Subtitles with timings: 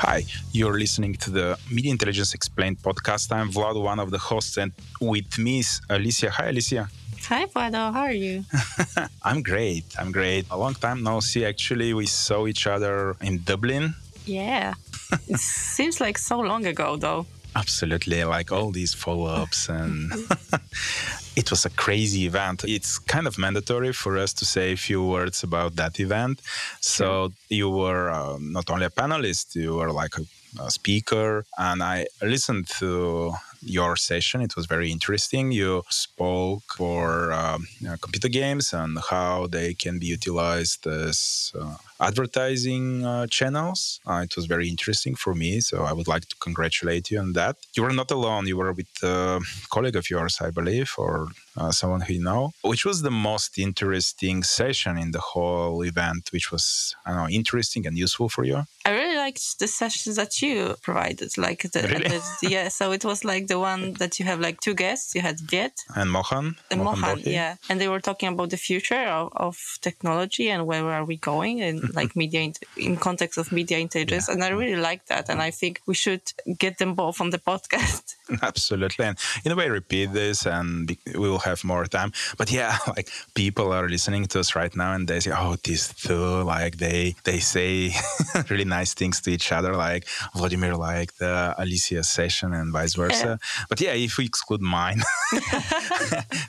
[0.00, 3.32] Hi, you're listening to the Media Intelligence Explained podcast.
[3.32, 6.28] I'm Vlad, one of the hosts, and with me is Alicja.
[6.30, 6.88] Hi, Alicja.
[7.28, 7.92] Hi, Vlado.
[7.92, 8.44] How are you?
[9.24, 9.84] I'm great.
[9.98, 10.46] I'm great.
[10.52, 11.44] A long time no see.
[11.44, 13.94] Actually, we saw each other in Dublin.
[14.24, 14.74] Yeah.
[15.28, 17.26] it seems like so long ago, though.
[17.56, 18.22] Absolutely.
[18.22, 20.12] Like all these follow ups and
[21.40, 22.64] it was a crazy event.
[22.64, 26.36] It's kind of mandatory for us to say a few words about that event.
[26.80, 30.24] So you were uh, not only a panelist, you were like a,
[30.66, 34.40] a speaker, and I listened to your session.
[34.40, 35.52] It was very interesting.
[35.52, 41.52] You spoke for um, you know, computer games and how they can be utilized as
[41.60, 44.00] uh, advertising uh, channels.
[44.06, 45.60] Uh, it was very interesting for me.
[45.60, 47.56] So I would like to congratulate you on that.
[47.76, 48.46] You were not alone.
[48.46, 52.52] You were with a colleague of yours, I believe, or uh, someone who you know.
[52.62, 57.86] Which was the most interesting session in the whole event, which was I know interesting
[57.86, 58.64] and useful for you?
[58.84, 61.36] I really liked the sessions that you provided.
[61.36, 62.08] Like the, really?
[62.08, 65.14] the yeah, so it was like the one that you have like two guests.
[65.14, 66.56] You had Jet and Mohan.
[66.70, 70.66] And Mohan, Mohan yeah, and they were talking about the future of, of technology and
[70.66, 74.28] where are we going and like media in, in, context of media intelligence.
[74.28, 74.34] Yeah.
[74.34, 75.28] And I really like that.
[75.28, 78.16] And I think we should get them both on the podcast.
[78.42, 79.04] Absolutely.
[79.06, 82.12] And in a way, repeat this and we will have more time.
[82.36, 85.92] But yeah, like people are listening to us right now and they say, oh, these
[85.94, 87.92] two, like they, they say
[88.50, 93.38] really nice things to each other, like Vladimir, like the Alicja session and vice versa.
[93.40, 93.64] Yeah.
[93.68, 95.02] But yeah, if we exclude mine,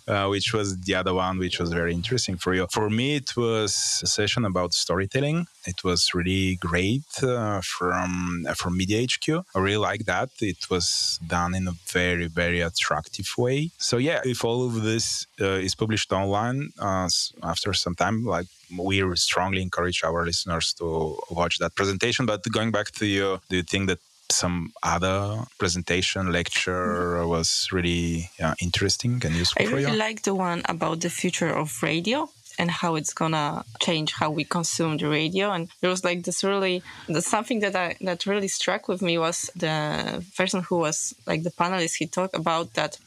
[0.08, 2.68] uh, which was the other one, which was very interesting for you.
[2.72, 5.48] For me, it was a session about storytelling.
[5.66, 9.46] It was really great uh, from uh, from Media HQ.
[9.56, 10.30] I really like that.
[10.42, 13.72] It was done in a very very attractive way.
[13.78, 15.06] So yeah, if all of this
[15.42, 17.10] uh, is published online uh,
[17.44, 22.26] after some time, like we strongly encourage our listeners to watch that presentation.
[22.26, 24.00] But going back to you, do you think that
[24.32, 29.88] some other presentation lecture was really uh, interesting and useful for you?
[29.88, 32.30] I really like the one about the future of radio
[32.60, 35.52] and how it's gonna change how we consume the radio.
[35.52, 39.18] And there was like this really the, something that I that really struck with me
[39.18, 41.96] was the person who was like the panelist.
[41.96, 43.00] He talked about that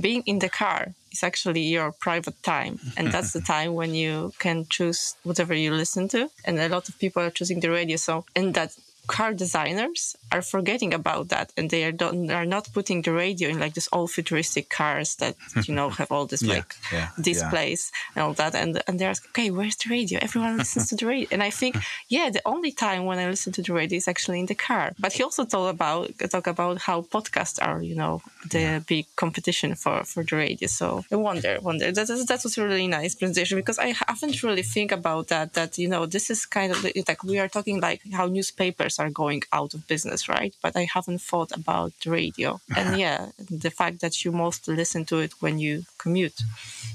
[0.00, 4.32] being in the car is actually your private time and that's the time when you
[4.38, 7.96] can choose whatever you listen to and a lot of people are choosing the radio
[7.96, 8.70] so and that
[9.06, 13.48] car designers are forgetting about that and they are, don't, are not putting the radio
[13.48, 15.34] in like this old futuristic cars that
[15.66, 18.10] you know have all this yeah, like yeah, displays yeah.
[18.14, 20.18] and all that and and they're okay where's the radio?
[20.22, 21.28] Everyone listens to the radio.
[21.32, 21.76] And i think
[22.08, 24.92] yeah the only time when i listen to the radio is actually in the car.
[24.98, 29.74] But he also talked about talk about how podcasts are you know the big competition
[29.74, 30.68] for for the radio.
[30.68, 34.62] So i wonder wonder that, that was a really nice presentation because i haven't really
[34.62, 38.00] think about that that you know this is kind of like we are talking like
[38.12, 40.54] how newspapers are going out of business, right?
[40.62, 42.60] But I haven't thought about radio.
[42.76, 43.28] And yeah,
[43.66, 46.40] the fact that you mostly listen to it when you commute.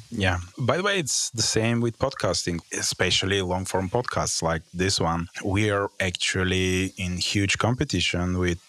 [0.09, 0.39] Yeah.
[0.57, 5.27] By the way, it's the same with podcasting, especially long form podcasts like this one.
[5.43, 8.61] We are actually in huge competition with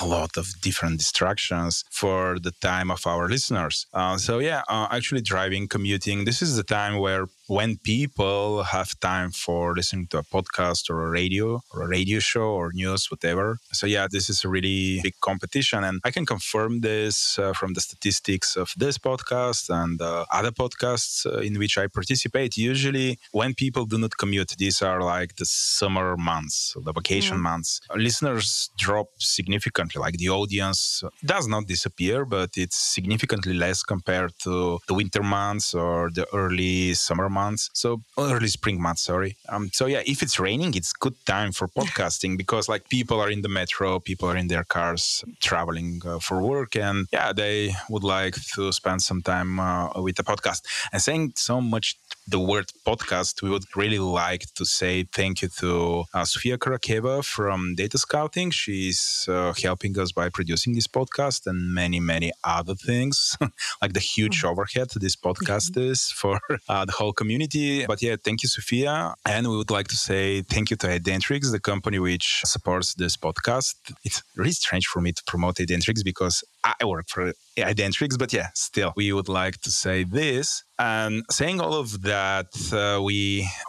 [0.00, 3.86] a lot of different distractions for the time of our listeners.
[3.92, 8.90] Uh, so, yeah, uh, actually driving, commuting, this is the time where when people have
[9.00, 13.10] time for listening to a podcast or a radio or a radio show or news,
[13.10, 13.58] whatever.
[13.72, 15.82] So, yeah, this is a really big competition.
[15.82, 20.52] And I can confirm this uh, from the statistics of this podcast and uh, other
[20.52, 22.56] podcasts uh, in which I participate.
[22.56, 27.48] Usually, when people do not commute, these are like the summer months, the vacation mm.
[27.50, 29.98] months, listeners drop significantly.
[29.98, 35.74] Like the audience does not disappear, but it's significantly less compared to the winter months
[35.74, 37.62] or the early summer months months.
[37.82, 39.32] So early spring months, sorry.
[39.52, 43.30] Um, so yeah, if it's raining, it's good time for podcasting because like people are
[43.36, 45.04] in the metro, people are in their cars
[45.48, 47.58] traveling uh, for work, and yeah, they
[47.92, 50.60] would like to spend some time uh, with the podcast.
[50.92, 51.86] And saying so much
[52.34, 55.70] the word podcast, we would really like to say thank you to
[56.14, 58.50] uh, Sofia Karakeva from Data Scouting.
[58.62, 63.16] She's uh, helping us by producing this podcast and many, many other things,
[63.82, 64.50] like the huge mm-hmm.
[64.50, 65.92] overhead this podcast mm-hmm.
[65.92, 66.38] is for
[66.68, 67.86] uh, the whole community.
[67.92, 68.94] But yeah, thank you, Sophia.
[69.32, 73.14] And we would like to say thank you to Identrics, the company which supports this
[73.26, 73.74] podcast.
[74.06, 78.48] It's really strange for me to promote Identrics because I work for Identrics, but yeah,
[78.54, 80.64] still, we would like to say this.
[80.78, 83.20] And saying all of that, uh, we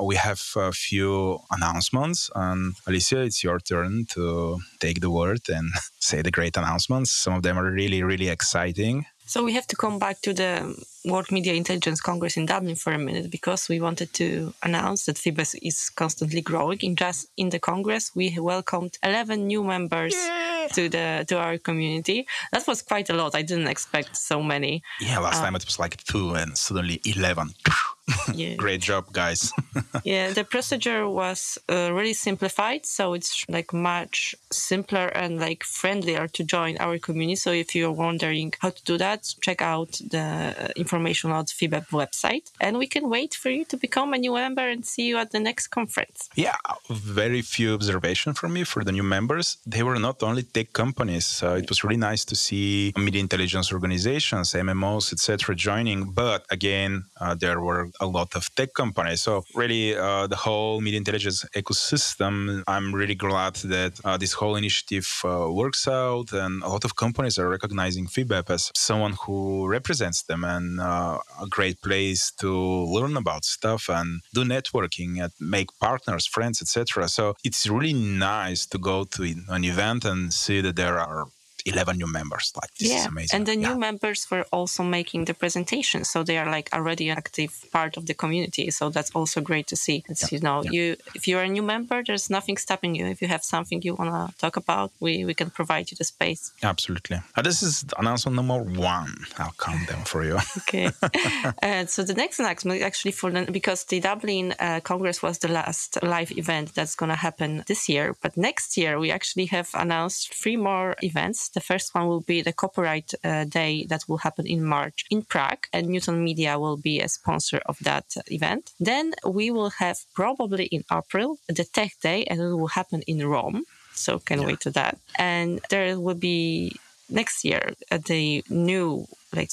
[0.09, 2.29] we have a few announcements.
[2.35, 5.67] And Alicja, it's your turn to take the word and
[5.99, 7.11] say the great announcements.
[7.11, 9.05] Some of them are really, really exciting.
[9.25, 10.75] So we have to come back to the
[11.05, 15.15] World Media Intelligence Congress in Dublin for a minute because we wanted to announce that
[15.15, 16.79] FIBEP is constantly growing.
[16.81, 20.67] In just in the Congress, we welcomed 11 new members yeah.
[20.73, 22.27] to the to our community.
[22.51, 23.35] That was quite a lot.
[23.35, 24.83] I didn't expect so many.
[24.99, 27.49] Yeah, last uh, time it was like two, and suddenly 11.
[28.33, 28.55] Yeah.
[28.55, 29.53] Great job, guys.
[30.03, 36.27] yeah, the procedure was uh, really simplified, so it's like much simpler and like friendlier
[36.27, 37.37] to join our community.
[37.37, 41.87] So if you're wondering how to do that, check out the information on the FIBEP
[41.89, 45.17] website, and we can wait for you to become a new member and see you
[45.17, 46.29] at the next conference.
[46.35, 46.55] Yeah,
[46.89, 49.57] very few observation from me for the new members.
[49.65, 51.41] They were not only tech companies.
[51.43, 56.11] Uh, it was really nice to see media intelligence organizations, MMOs, etc., joining.
[56.11, 59.21] But again, uh, there were a lot of tech companies.
[59.21, 62.63] So really, uh, the whole media intelligence ecosystem.
[62.67, 66.95] I'm really glad that uh, this whole initiative uh, works out, and a lot of
[66.95, 72.51] companies are recognizing FIBEP as someone who represents them and uh, a great place to
[72.51, 77.07] learn about stuff and do networking and make partners, friends, etc.
[77.07, 81.25] So it's really nice to go to an event and see that there are
[81.65, 82.51] 11 new members.
[82.55, 82.97] Like this yeah.
[82.97, 83.37] is amazing.
[83.37, 86.03] And the new members were also making the presentation.
[86.03, 88.71] So they are like already an active part of the community.
[88.71, 90.03] So that's also great to see.
[90.09, 90.37] It's, yeah.
[90.37, 93.05] you know, you if you're a new member, there's nothing stopping you.
[93.05, 96.03] If you have something you want to talk about, we, we can provide you the
[96.03, 96.51] space.
[96.63, 97.19] Absolutely.
[97.35, 99.13] Uh, this is announcement number one.
[99.37, 100.37] I'll count them for you.
[100.59, 100.91] okay.
[101.63, 105.47] uh, so the next announcement actually for the, because the Dublin uh, Congress was the
[105.47, 108.15] last live event that's going to happen this year.
[108.21, 112.41] But next year we actually have announced three more events the first one will be
[112.41, 116.77] the Copyright uh, Day that will happen in March in Prague, and Newton Media will
[116.77, 118.71] be a sponsor of that event.
[118.79, 123.25] Then we will have probably in April the Tech Day, and it will happen in
[123.27, 123.65] Rome.
[123.93, 124.47] So can yeah.
[124.47, 124.97] wait to that.
[125.17, 126.75] And there will be
[127.09, 129.49] next year at the new like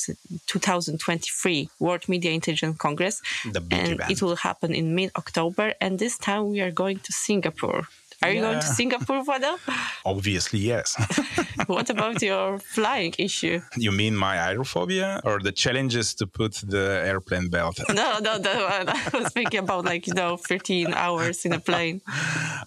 [0.46, 4.10] 2023 World Media Intelligence Congress, and event.
[4.10, 5.74] it will happen in mid October.
[5.80, 7.88] And this time we are going to Singapore
[8.22, 9.56] are you going to Singapore for them?
[10.04, 10.96] Obviously, yes.
[11.66, 13.60] what about your flying issue?
[13.76, 17.78] You mean my aerophobia or the challenges to put the airplane belt?
[17.88, 18.66] no, no, no.
[18.66, 22.00] I was thinking about like, you know, 13 hours in a plane.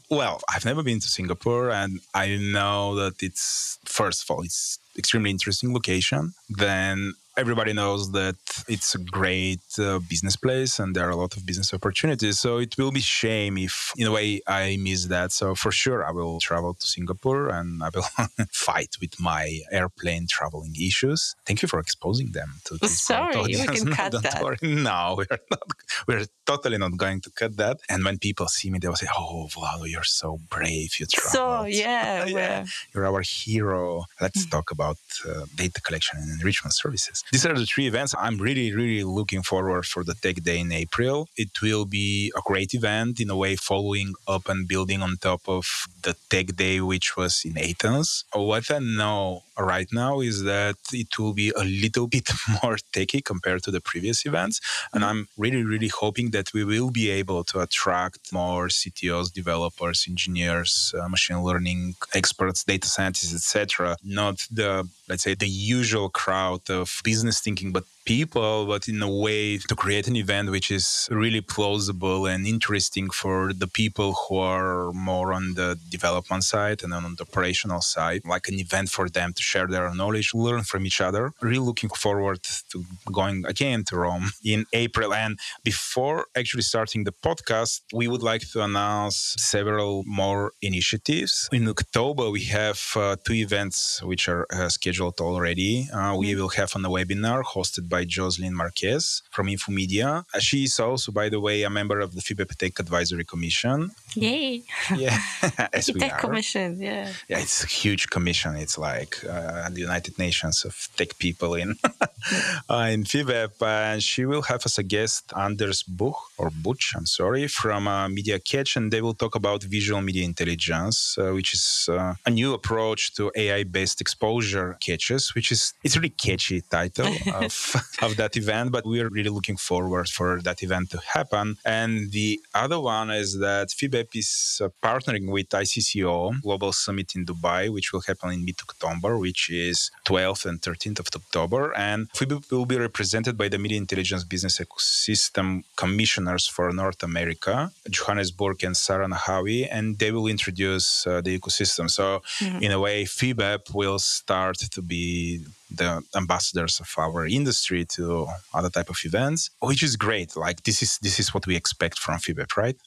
[0.09, 4.80] Well, I've never been to Singapore and I know that it's, first of all, it's
[4.98, 6.33] extremely interesting location.
[6.50, 8.36] Then everybody knows that
[8.68, 12.39] it's a great uh, business place and there are a lot of business opportunities.
[12.39, 15.31] So it will be shame if, in a way, I miss that.
[15.31, 18.06] So for sure, I will travel to Singapore and I will
[18.51, 21.36] fight with my airplane traveling issues.
[21.45, 23.00] Thank you for exposing them to this.
[23.12, 24.42] Sorry, we can no, cut that.
[24.44, 24.57] Worry.
[24.62, 25.63] No, we're not.
[26.07, 27.77] We're totally not going to cut that.
[27.89, 31.00] And when people see me, they will say, "Oh, Vlado, you're so brave.
[31.00, 31.31] You traveled.
[31.34, 34.51] So yeah, yeah, you're our hero." Let's mm.
[34.51, 37.21] talk about uh, data collection and enrichment services.
[37.32, 40.72] These are the three events I'm really, really looking forward for the Tech Day in
[40.72, 41.30] April.
[41.38, 45.42] It will be a great event in a way, following up and building on top
[45.48, 45.66] of
[46.04, 48.26] the Tech Day, which was in Athens.
[48.34, 52.30] What I know right now is that it will be a little bit
[52.62, 54.60] more techy compared to the previous events.
[54.94, 60.06] And I'm really, really hoping that we will be able to attract more CTOs, developers,
[60.08, 63.98] engineers, uh, machine learning experts, data scientists, etc.
[64.04, 69.09] Not the, let's say, the usual crowd of business thinking, but people, but in a
[69.09, 74.38] way to create an event which is really plausible and interesting for the people who
[74.38, 79.10] are more on the development side and on the operational side, like an event for
[79.10, 81.34] them to share their knowledge, learn from each other.
[81.41, 85.13] Really looking forward to going again to Rome in April.
[85.13, 91.50] And before actually starting the podcast, we would like to announce several more initiatives.
[91.51, 95.88] In October, we have uh, two events which are uh, scheduled already.
[95.93, 96.41] Uh, we mm-hmm.
[96.41, 100.10] will have on a webinar hosted by Jocelyn Marquez from Infomedia.
[100.33, 103.91] Uh, she is also, by the way, a member of the FIBEP Tech Advisory Commission.
[104.15, 104.63] Yay!
[104.95, 105.17] Yeah,
[105.74, 106.19] as we Tech are.
[106.19, 107.12] Commission, yeah.
[107.29, 108.55] Yeah, it's a huge commission.
[108.55, 111.69] It's like uh, the United Nations of tech people in
[112.69, 113.62] uh, in FIBEP.
[113.62, 118.07] And she will have as a guest Anders Buch or Butch, I'm sorry, from uh,
[118.07, 122.29] Media Catch, and they will talk about visual media intelligence, uh, which is uh, a
[122.29, 127.53] new approach to AI-based exposure catches, which is it's really catchy title of
[128.02, 131.58] of that event, but we're really looking forward for that event to happen.
[131.66, 137.26] And the other one is that FIBEP is uh, partnering with ICCO Global Summit in
[137.26, 141.74] Dubai, which will happen in mid-October, which is 12th and 13th of October.
[141.76, 147.72] And FIBEP will be represented by the Media Intelligence Business Ecosystem Commissioners for North America,
[147.90, 151.90] Johannesburg and Sarah Nahawi, and they will introduce uh, the ecosystem.
[151.90, 152.64] So, mm-hmm.
[152.64, 158.70] in a way, FIBEP will start to be the ambassadors of our industry to other
[158.70, 160.36] type of events, which is great.
[160.36, 162.78] Like this is this is what we expect from FIBEP, right?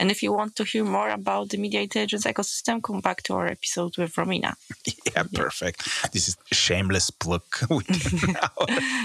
[0.00, 3.34] And if you want to hear more about the media intelligence ecosystem, come back to
[3.34, 4.54] our episode with Romina.
[5.14, 5.88] Yeah, perfect.
[6.12, 7.42] This is shameless plug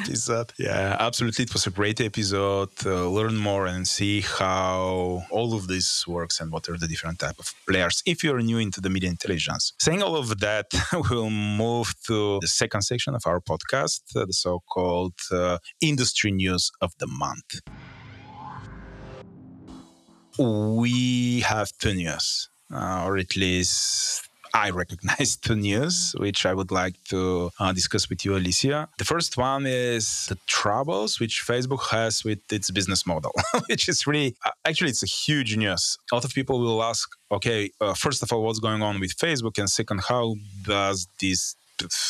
[0.03, 0.53] episode.
[0.59, 1.43] Yeah, absolutely.
[1.43, 2.69] It was a great episode.
[2.85, 7.19] Uh, learn more and see how all of this works and what are the different
[7.19, 8.03] type of players.
[8.05, 10.67] If you're new into the media intelligence, saying all of that,
[11.09, 16.71] we'll move to the second section of our podcast, uh, the so-called uh, industry news
[16.81, 17.61] of the month
[20.37, 26.71] we have two news, uh, or at least I recognize two news, which I would
[26.71, 28.87] like to uh, discuss with you, Alicja.
[28.97, 33.33] The first one is the troubles which Facebook has with its business model,
[33.69, 35.97] which is really, uh, actually, it's a huge news.
[36.09, 39.17] A lot of people will ask, okay, uh, first of all, what's going on with
[39.17, 39.57] Facebook?
[39.57, 41.55] And second, how does this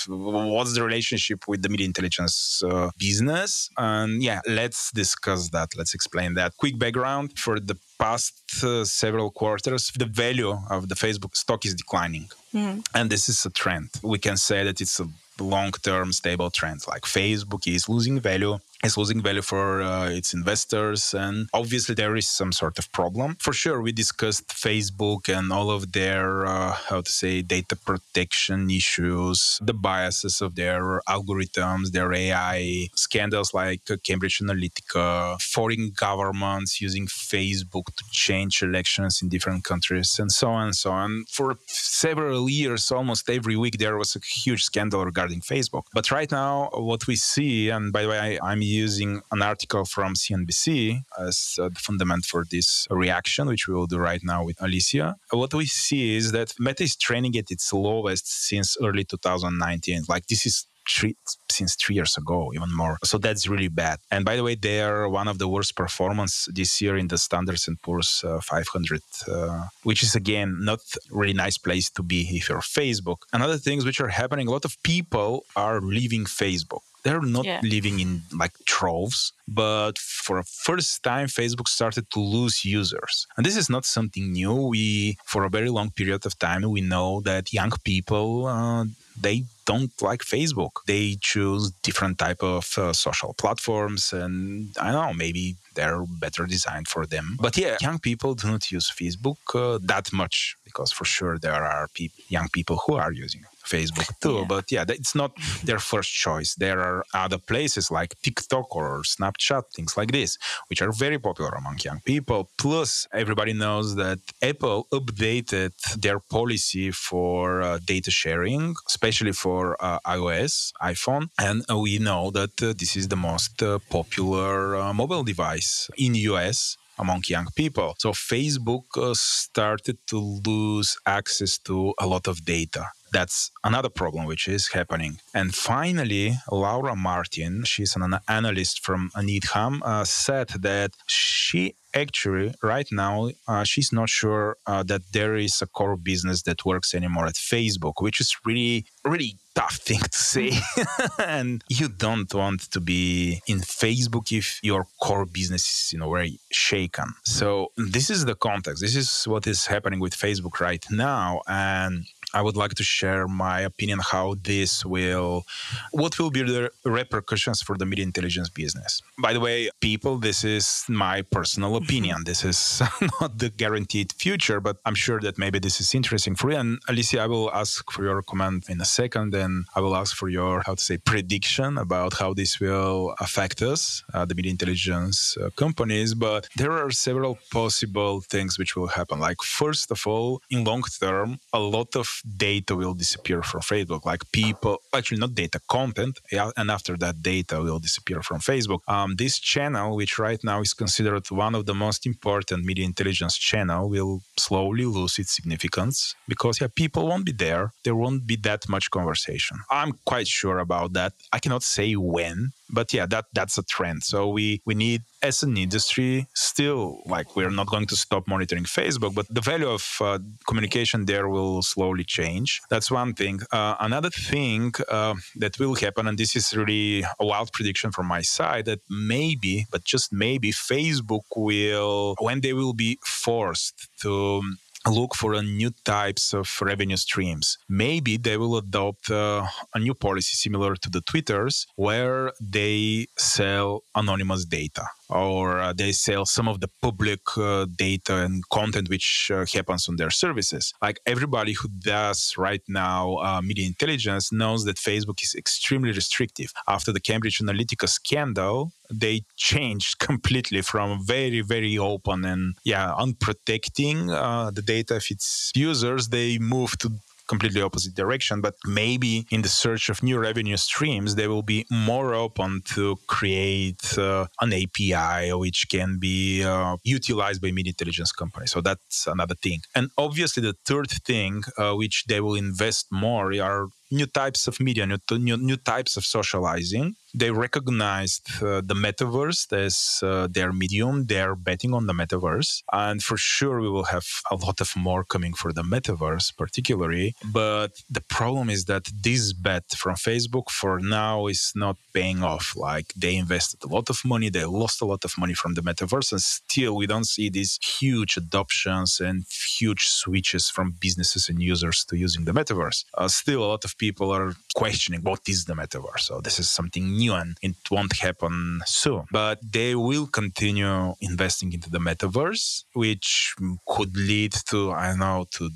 [0.08, 5.94] what's the relationship with the media intelligence uh, business and yeah let's discuss that let's
[5.94, 11.36] explain that quick background for the past uh, several quarters the value of the facebook
[11.36, 12.28] stock is declining.
[12.54, 12.86] Mm.
[12.96, 13.90] and this is a trend.
[14.02, 15.08] We can say that it's a
[15.40, 16.80] long-term stable trend.
[16.88, 21.14] Like facebook is losing value is losing value for uh, its investors.
[21.14, 23.38] And obviously, there is some sort of problem.
[23.40, 28.70] For sure, we discussed Facebook and all of their, uh, how to say, data protection
[28.70, 37.08] issues, the biases of their algorithms, their AI scandals like Cambridge Analytica, foreign governments using
[37.08, 41.26] Facebook to change elections in different countries, and so on and so on.
[41.30, 45.84] For several years, almost every week, there was a huge scandal regarding Facebook.
[45.94, 49.86] But right now, what we see, and by the way, I, I'm using an article
[49.86, 54.44] from CNBC as uh, the fundament for this reaction, which we will do right now
[54.44, 55.16] with Alicja.
[55.32, 60.04] What we see is that Meta is training at its lowest since early 2019.
[60.08, 61.18] Like this is Three,
[61.50, 63.00] since three years ago, even more.
[63.04, 63.98] So that's really bad.
[64.12, 67.18] And by the way, they are one of the worst performance this year in the
[67.18, 72.22] Standards and Poor's uh, 500, uh, which is again not really nice place to be
[72.38, 73.18] if you're Facebook.
[73.34, 77.62] Another things which are happening, a lot of people are leaving Facebook they're not yeah.
[77.64, 83.28] living in like troves but for a first time facebook started to lose users.
[83.38, 84.54] And this is not something new.
[84.74, 88.86] We for a very long period of time we know that young people uh,
[89.20, 90.74] they don't like facebook.
[90.86, 96.46] They choose different type of uh, social platforms and i don't know maybe they're better
[96.46, 97.38] designed for them.
[97.40, 101.64] But yeah young people do not use facebook uh, that much because for sure there
[101.74, 104.40] are pe- young people who are using Facebook too.
[104.40, 104.46] Yeah.
[104.48, 105.32] But yeah, it's not
[105.64, 106.56] their first choice.
[106.56, 110.38] There are other places like TikTok or Snapchat, things like this,
[110.70, 112.50] which are very popular among young people.
[112.58, 120.00] Plus, everybody knows that Apple updated their policy for uh, data sharing, especially for uh,
[120.06, 121.30] iOS, iPhone.
[121.40, 125.90] And uh, we know that uh, this is the most uh, popular uh, mobile device
[125.98, 127.96] in US among young people.
[127.98, 132.92] So Facebook uh, started to lose access to a lot of data.
[133.16, 135.20] That's another problem which is happening.
[135.34, 142.90] And finally, Laura Martin, she's an analyst from Needham, uh, said that she actually right
[142.92, 147.26] now uh, she's not sure uh, that there is a core business that works anymore
[147.26, 150.52] at facebook which is really really tough thing to say.
[151.20, 156.10] And you don't want to be in facebook if your core business is in a
[156.10, 157.10] way shaken.
[157.24, 158.82] So this is the context.
[158.82, 161.42] This is what is happening with facebook right now.
[161.48, 162.06] And
[162.36, 165.46] I would like to share my opinion how this will,
[165.92, 169.02] what will be the repercussions for the media intelligence business.
[169.18, 171.86] By the way, people, this is my personal mm-hmm.
[171.86, 172.18] opinion.
[172.26, 172.82] This is
[173.22, 176.58] not the guaranteed future, but I'm sure that maybe this is interesting for you.
[176.58, 180.14] And Alicja, I will ask for your comment in a second, and I will ask
[180.14, 184.52] for your, how to say, prediction about how this will affect us, uh, the media
[184.52, 186.14] intelligence uh, companies.
[186.14, 189.20] But there are several possible things which will happen.
[189.22, 194.06] Like, first of all, in long term, a lot of data will disappear from Facebook.
[194.06, 198.80] Like people, actually not data, content, and after that, data will disappear from Facebook.
[198.88, 203.38] Um, this channel, which right now is considered one of the most important media intelligence
[203.38, 207.72] channel, will slowly lose its significance because yeah, people won't be there.
[207.84, 209.58] There won't be that much conversation.
[209.70, 211.14] I'm quite sure about that.
[211.32, 214.04] I cannot say when, but yeah that that's a trend.
[214.04, 218.64] So we we need as an industry still like we're not going to stop monitoring
[218.64, 222.62] facebook but the value of uh, communication there will slowly change.
[222.70, 223.40] That's one thing.
[223.52, 228.08] Uh, another thing uh, that will happen and this is really a wild prediction from
[228.08, 234.42] my side that maybe but just maybe facebook will when they will be forced to
[234.88, 237.58] look for new types of revenue streams.
[237.70, 243.84] Maybe they will adopt uh, a new policy similar to the Twitters where they sell
[243.96, 249.32] anonymous data or uh, they sell some of the public uh, data and content which
[249.34, 250.74] uh, happens on their services.
[250.82, 256.52] Like everybody who does right now uh, media intelligence knows that Facebook is extremely restrictive.
[256.68, 264.10] After the Cambridge Analytica scandal, they changed completely from very very open and yeah unprotecting
[264.12, 266.92] uh, the data of its users they moved to
[267.28, 271.66] completely opposite direction but maybe in the search of new revenue streams they will be
[271.72, 278.12] more open to create uh, an api which can be uh, utilized by media intelligence
[278.12, 278.52] companies.
[278.52, 279.60] So that's another thing.
[279.74, 284.60] And obviously the third thing uh, which they will invest more are new types of
[284.60, 286.96] media, new, new, new types of socializing.
[287.14, 291.06] They recognized uh, the metaverse as uh, their medium.
[291.06, 292.62] They're betting on the metaverse.
[292.74, 297.16] And for sure, we will have a lot of more coming for the metaverse, particularly.
[297.24, 302.54] But the problem is that this bet from Facebook for now is not paying off.
[302.56, 305.62] Like they invested a lot of money, they lost a lot of money from the
[305.62, 309.24] metaverse, and still we don't see these huge adoptions and
[309.58, 312.84] huge switches from businesses and users to using the metaverse.
[312.98, 316.02] Uh, still, a lot of people are questioning what is the metaverse.
[316.02, 319.04] So this is something new and it won't happen soon.
[319.12, 323.36] But they will continue investing into the metaverse, which
[323.68, 325.50] could lead to, I don't know, to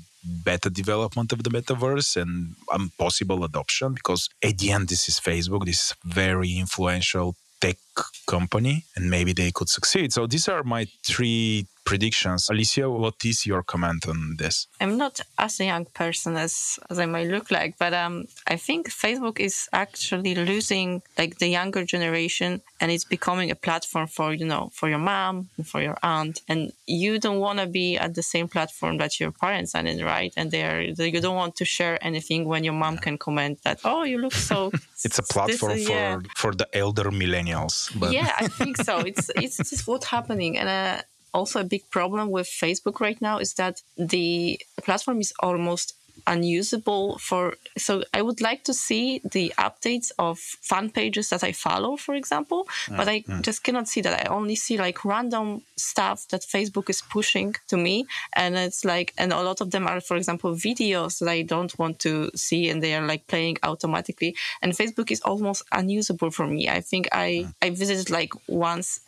[0.44, 5.18] better development of the metaverse and um, possible adoption because at the end this is
[5.18, 7.78] facebook this is very influential tech
[8.26, 12.48] company and maybe they could succeed so these are my three predictions.
[12.48, 14.68] Alicja, what is your comment on this?
[14.80, 18.56] I'm not as a young person as, as I might look like, but um, I
[18.66, 24.32] think Facebook is actually losing like the younger generation and it's becoming a platform for,
[24.32, 26.42] you know, for your mom and for your aunt.
[26.48, 29.98] And you don't want to be at the same platform that your parents are in,
[30.04, 30.32] right?
[30.36, 34.04] And they're, you don't want to share anything when your mom can comment that, oh,
[34.04, 34.70] you look so.
[35.04, 36.18] it's a platform this, uh, yeah.
[36.36, 37.74] for, for the elder millennials.
[37.98, 38.12] But.
[38.12, 39.00] Yeah, I think so.
[39.00, 40.56] It's, it's just what's happening.
[40.56, 41.02] And, uh,
[41.32, 45.94] also a big problem with Facebook right now is that the platform is almost
[46.26, 51.52] unusable for so i would like to see the updates of fan pages that i
[51.52, 53.42] follow for example mm, but i mm.
[53.42, 57.76] just cannot see that i only see like random stuff that facebook is pushing to
[57.76, 61.42] me and it's like and a lot of them are for example videos that i
[61.42, 66.30] don't want to see and they are like playing automatically and facebook is almost unusable
[66.30, 67.54] for me i think i mm.
[67.62, 69.00] i visited like once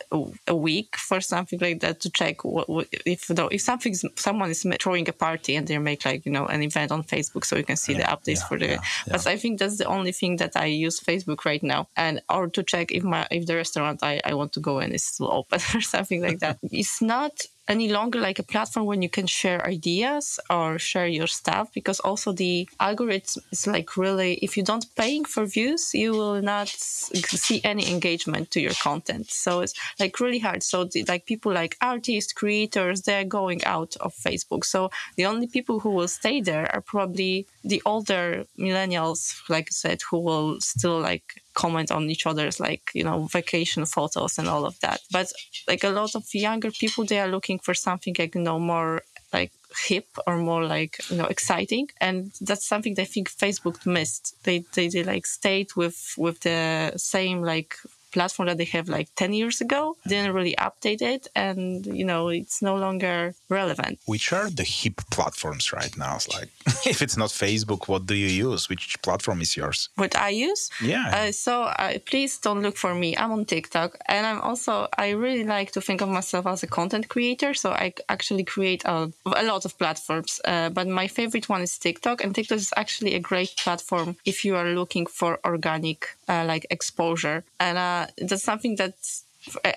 [0.47, 4.49] a week for something like that to check what, what if though if something someone
[4.49, 7.55] is throwing a party and they make like you know an event on Facebook, so
[7.55, 8.67] you can see yeah, the updates yeah, for the.
[8.67, 12.21] Yeah, but I think that's the only thing that I use Facebook right now, and
[12.29, 15.03] or to check if my if the restaurant I, I want to go in is
[15.03, 16.59] still open or something like that.
[16.63, 17.33] it's not
[17.67, 21.99] any longer like a platform when you can share ideas or share your stuff because
[22.01, 26.67] also the algorithm is like really if you don't paying for views you will not
[26.67, 29.29] see any engagement to your content.
[29.29, 30.63] So it's like really hard.
[30.63, 34.65] So the, like people like artists creators they're going out of facebook.
[34.65, 39.71] So the only people who will stay there are probably the older millennials like i
[39.71, 44.47] said who will still like comment on each other's like you know vacation photos and
[44.47, 45.01] all of that.
[45.11, 45.31] But
[45.67, 49.01] like a lot of younger people they are looking for something like you know more
[49.31, 49.51] like
[49.87, 51.89] hip or more like you know exciting.
[51.99, 54.35] And that's something i think facebook missed.
[54.43, 57.75] They, they they like stayed with with the same like
[58.13, 62.29] platform that they have like 10 years ago didn't really update it and you know
[62.29, 63.99] it's no longer relevant.
[64.05, 66.15] Which are the hip platforms right now.
[66.15, 66.49] It's like
[66.85, 68.69] if it's not facebook what do you use?
[68.69, 69.89] Which platform is yours?
[69.95, 70.69] What i use?
[70.81, 71.05] Yeah.
[71.13, 73.17] Uh, so uh, please don't look for me.
[73.17, 76.67] I'm on tiktok and i'm also i really like to think of myself as a
[76.67, 81.49] content creator so i actually create a, a lot of platforms uh, but my favorite
[81.49, 85.39] one is tiktok and tiktok is actually a great platform if you are looking for
[85.45, 87.43] organic uh, like exposure.
[87.59, 88.95] And uh, that's something that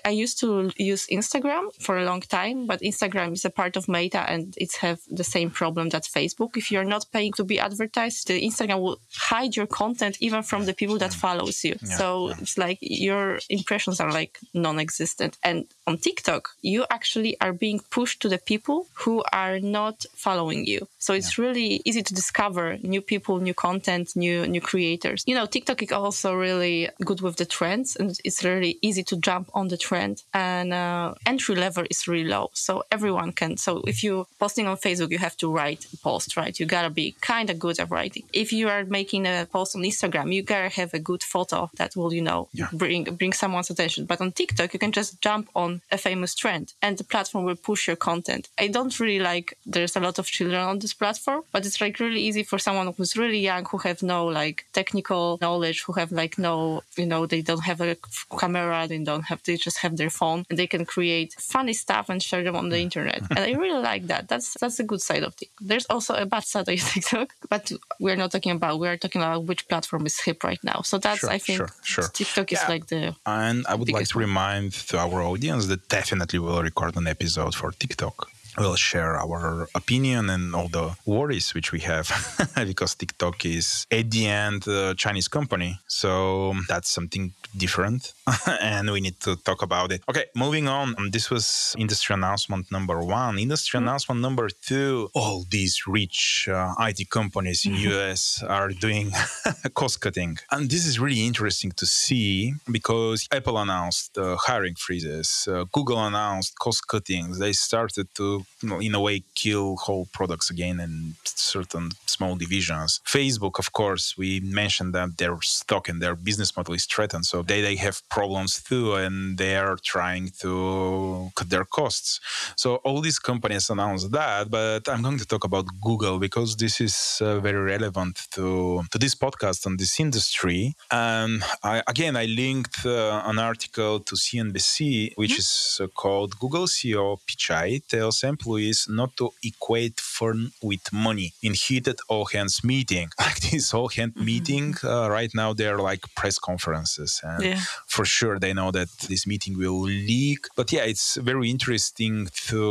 [0.05, 3.87] I used to use Instagram for a long time, but Instagram is a part of
[3.87, 6.55] Meta and it's have the same problem that Facebook.
[6.55, 10.65] If you're not paying to be advertised, the Instagram will hide your content even from
[10.65, 11.75] the people that follows you.
[11.81, 12.35] Yeah, so yeah.
[12.39, 15.37] it's like your impressions are like non-existent.
[15.43, 20.65] And on TikTok, you actually are being pushed to the people who are not following
[20.65, 20.87] you.
[20.99, 21.45] So it's yeah.
[21.45, 25.23] really easy to discover new people, new content, new new creators.
[25.25, 29.17] You know, TikTok is also really good with the trends and it's really easy to
[29.17, 32.45] jump on the trend and uh, entry level is really low.
[32.65, 33.51] So everyone can.
[33.65, 36.55] So if you're posting on Facebook, you have to write a post, right?
[36.59, 38.23] You gotta be kind of good at writing.
[38.43, 41.91] If you are making a post on Instagram, you gotta have a good photo that
[41.97, 42.69] will, you know, Yeah.
[42.81, 44.01] bring bring someone's attention.
[44.11, 47.61] But on TikTok, you can just jump on a famous trend and the platform will
[47.69, 48.43] push your content.
[48.63, 49.47] I don't really like.
[49.75, 52.87] There's a lot of children on this platform, but it's like really easy for someone
[52.95, 56.55] who's really young, who have no like technical knowledge, who have like no,
[57.01, 57.95] you know, they don't have a
[58.41, 62.09] camera, they don't have, they just have their phone, and they can create funny stuff
[62.09, 63.21] and share them on the internet.
[63.35, 64.27] and I really like that.
[64.29, 65.57] That's that's a good side of TikTok.
[65.69, 68.79] There's also a bad side of TikTok, but we're not talking about.
[68.79, 70.81] We're talking about which platform is hip right now.
[70.83, 72.07] So that's Sure, I think sure, sure.
[72.19, 72.67] TikTok is Yeah.
[72.73, 74.25] like the And I would like to one.
[74.27, 78.29] remind to our audience that definitely we'll record an episode for TikTok.
[78.57, 82.07] We'll share our opinion and all the worries which we have
[82.55, 85.79] because TikTok is at the end a Chinese company.
[85.87, 88.13] So that's something different
[88.61, 90.01] and we need to talk about it.
[90.09, 90.95] Okay, moving on.
[90.97, 93.39] Um, This was industry announcement number one.
[93.39, 95.09] Industry announcement number two.
[95.13, 99.11] All these rich uh, IT companies in US are doing
[99.73, 100.37] cost cutting.
[100.51, 106.03] And this is really interesting to see because Apple announced uh, hiring freezes, uh, Google
[106.05, 107.39] announced cost cuttings.
[107.39, 113.01] They started to, in a way, kill whole products again and certain small divisions.
[113.05, 117.25] Facebook, of course, we mentioned that their stock and their business model is threatened.
[117.25, 122.19] So they, they have problems too, and they are trying to cut their costs.
[122.55, 126.81] So all these companies announced that, but I'm going to talk about Google because this
[126.81, 130.75] is uh, very relevant to, to this podcast and this industry.
[130.91, 136.65] And I, again, I linked uh, an article to CNBC, which is uh, called Google
[136.65, 143.09] CEO Pichai tells employees not to equate fun with money in heated all hands meeting.
[143.27, 147.11] Like this all hand meeting, uh, right now they're like press conferences.
[147.29, 147.61] And Yeah.
[147.95, 150.41] for sure they know that this meeting will leak.
[150.59, 152.15] But yeah, it's very interesting
[152.49, 152.61] to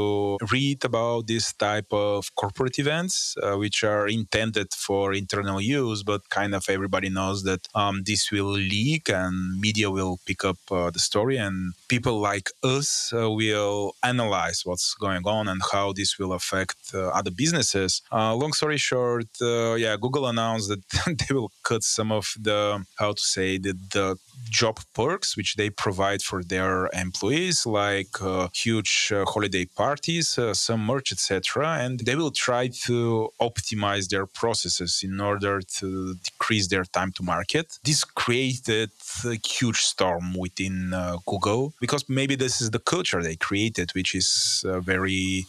[0.55, 6.21] read about this type of corporate events, uh, which are intended for internal use, but
[6.39, 9.35] kind of everybody knows that um, this will leak and
[9.67, 11.57] media will pick up uh, the story and
[11.95, 17.09] people like us uh, will analyze what's going on and how this will affect uh,
[17.09, 18.03] other businesses.
[18.13, 20.83] Uh, long story short, uh, yeah, Google announced that
[21.29, 24.17] they will cut some of the, how to say, the, the
[24.51, 30.55] job perks which they provide for their employees, like uh, huge uh, holiday parties, uh,
[30.55, 31.79] some merch, etc.
[31.81, 37.23] And they will try to optimize their processes in order to decrease their time to
[37.23, 37.79] market.
[37.85, 38.91] This created
[39.25, 40.95] a huge storm within
[41.27, 44.81] Google because maybe this is the culture they created, which is uh,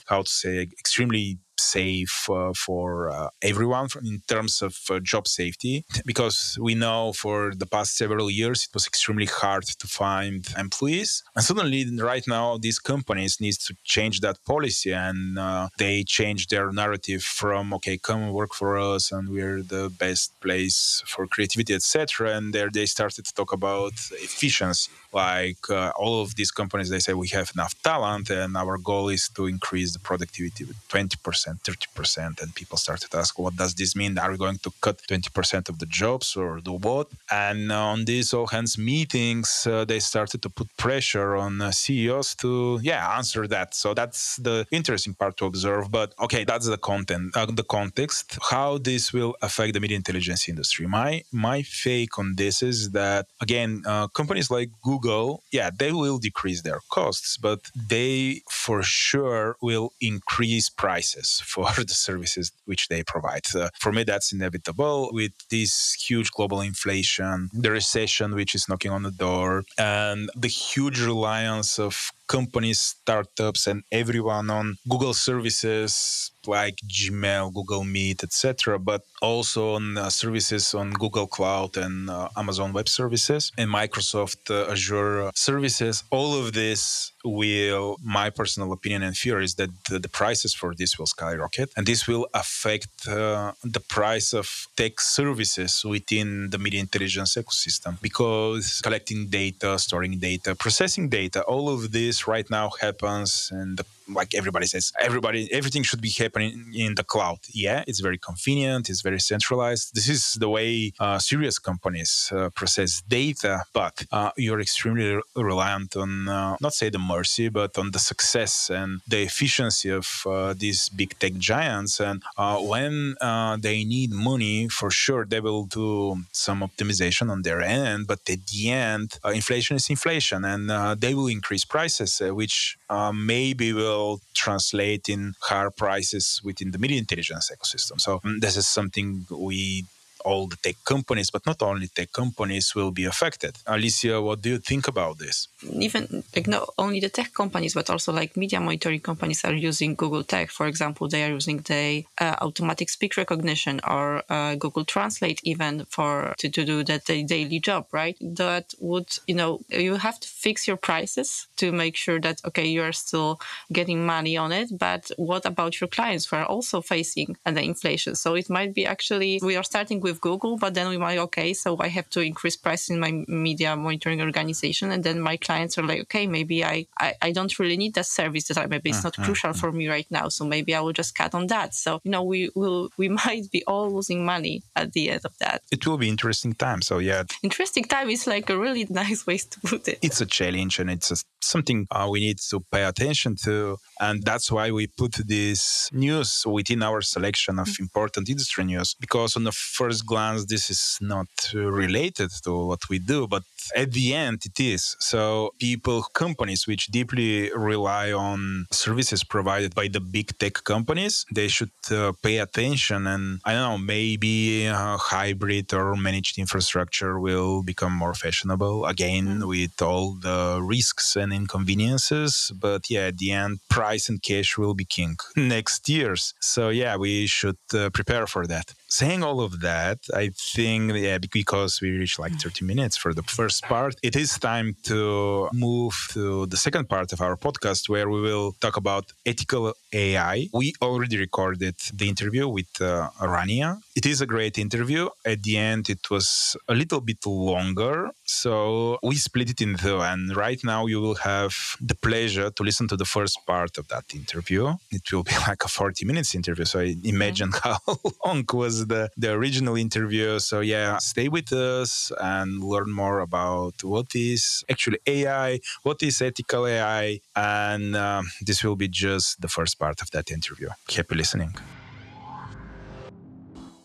[0.07, 5.83] how to say, extremely safe uh, for uh, everyone in terms of uh, job safety.
[6.05, 11.23] Because we know for the past several years it was extremely hard to find employees.
[11.35, 16.47] And suddenly right now these companies need to change that policy and uh, they change
[16.47, 21.73] their narrative from okay come work for us and we're the best place for creativity
[21.73, 26.89] etc and there they started to talk about efficiency like uh, all of these companies
[26.89, 30.77] they say we have enough talent and our goal is to increase the productivity with
[30.89, 34.17] 20% 30% and people started to ask what does this mean?
[34.17, 37.07] Are we going to cut 20% of the jobs or do what?
[37.31, 42.35] And on these all hands meetings uh, they started to put pressure on uh, ceos
[42.35, 43.73] to yeah answer that.
[43.73, 45.89] So that's the interesting part to observe.
[45.91, 48.37] But okay that's the content uh, the context.
[48.51, 50.85] How this will affect the media intelligence industry?
[50.87, 55.06] My my take on this is that again uh, companies like google
[55.51, 61.93] yeah they will decrease their costs but they for sure will increase prices for the
[61.93, 63.45] services which they provide.
[63.55, 65.09] Uh, for me that's inevitable.
[65.11, 70.47] With this huge global inflation the recession which is knocking on the door and the
[70.47, 78.77] huge reliance of companies startups and everyone on google services like gmail google meet etc
[78.79, 84.49] but also on uh, services on google cloud and uh, amazon web services and microsoft
[84.49, 86.03] uh, azure services.
[86.09, 90.73] All of this will my personal opinion and fear is that the, the prices for
[90.75, 96.57] this will skyrocket and this will affect uh, the price of tech services within the
[96.57, 102.69] media intelligence ecosystem because collecting data storing data processing data all of this right now
[102.81, 107.39] happens and like everybody says, everybody, everything should be happening in the cloud.
[107.53, 109.93] Yeah, it's very convenient, it's very centralized.
[109.93, 115.95] This is the way uh, serious companies uh, process data, but uh, you're extremely reliant
[115.95, 116.99] on uh, not say the
[117.49, 121.99] but on the success and the efficiency of uh, these big tech giants.
[121.99, 123.15] And uh, when
[123.61, 128.45] they need money, for sure they will do some optimization on their end, but at
[128.47, 132.77] the end, inflation is inflation, and they will increase prices, which
[133.13, 137.99] maybe will translate in higher prices within the media intelligence ecosystem.
[137.99, 139.85] So um, this is something we
[140.27, 143.53] all the tech companies, but not only tech companies will be affected.
[143.65, 145.47] Alicja, what do you think about this?
[145.87, 149.95] Even like not only the tech companies, but also like media monitoring companies are using
[149.95, 150.49] Google Tech.
[150.51, 155.85] For example, they are using the uh, automatic speech recognition or uh, Google Translate even
[155.85, 158.17] for to, to do that daily job, right?
[158.21, 162.67] That would you know you have to fix your prices to make sure that okay
[162.67, 163.39] you are still
[163.71, 168.15] getting money on it, but what about your clients who are also facing the inflation?
[168.15, 171.53] So it might be actually we are starting with Google, but then we might, okay,
[171.53, 174.91] so I have to increase price in my media monitoring organization.
[174.91, 178.05] And then my clients are like, okay, maybe I, I, I don't really need that
[178.05, 179.23] service that I, maybe it's not mm-hmm.
[179.23, 180.29] crucial for me right now.
[180.29, 181.73] So maybe I will just cut on that.
[181.73, 185.37] So, you know, we will, we might be all losing money at the end of
[185.39, 185.61] that.
[185.71, 186.81] It will be interesting time.
[186.81, 187.23] So yeah.
[187.43, 189.99] Interesting time is like a really nice way to put it.
[190.01, 193.77] It's a challenge and it's a, something uh, we need to pay attention to.
[193.99, 197.83] And that's why we put this news within our selection of mm-hmm.
[197.83, 202.99] important industry news because on the first glance, this is not related to what we
[202.99, 203.43] do, but
[203.75, 204.95] at the end, it is.
[204.99, 211.47] So, people, companies which deeply rely on services provided by the big tech companies, they
[211.47, 213.07] should uh, pay attention.
[213.07, 219.47] And I don't know, maybe hybrid or managed infrastructure will become more fashionable again mm-hmm.
[219.47, 222.51] with all the risks and inconveniences.
[222.59, 226.33] But yeah, at the end, price and cash will be king next years.
[226.39, 231.17] So, yeah, we should uh, prepare for that saying all of that, I think, yeah,
[231.17, 235.95] because we reached like 30 minutes for the first part, it is time to move
[236.11, 240.47] to the second part of our podcast where we will talk about ethical AI.
[240.53, 243.79] We already recorded the interview with uh, Rania.
[243.95, 245.09] It is a great interview.
[245.25, 248.09] At the end, it was a little bit longer.
[248.25, 249.99] So we split it in two.
[250.01, 253.87] And right now, you will have the pleasure to listen to the first part of
[253.87, 254.73] that interview.
[254.91, 256.65] It will be like a 40 minutes interview.
[256.65, 257.79] So imagine how
[258.25, 260.39] long was the, the original interview.
[260.39, 266.21] So, yeah, stay with us and learn more about what is actually AI, what is
[266.21, 267.19] ethical AI.
[267.35, 270.69] And um, this will be just the first part of that interview.
[270.89, 271.55] Happy listening.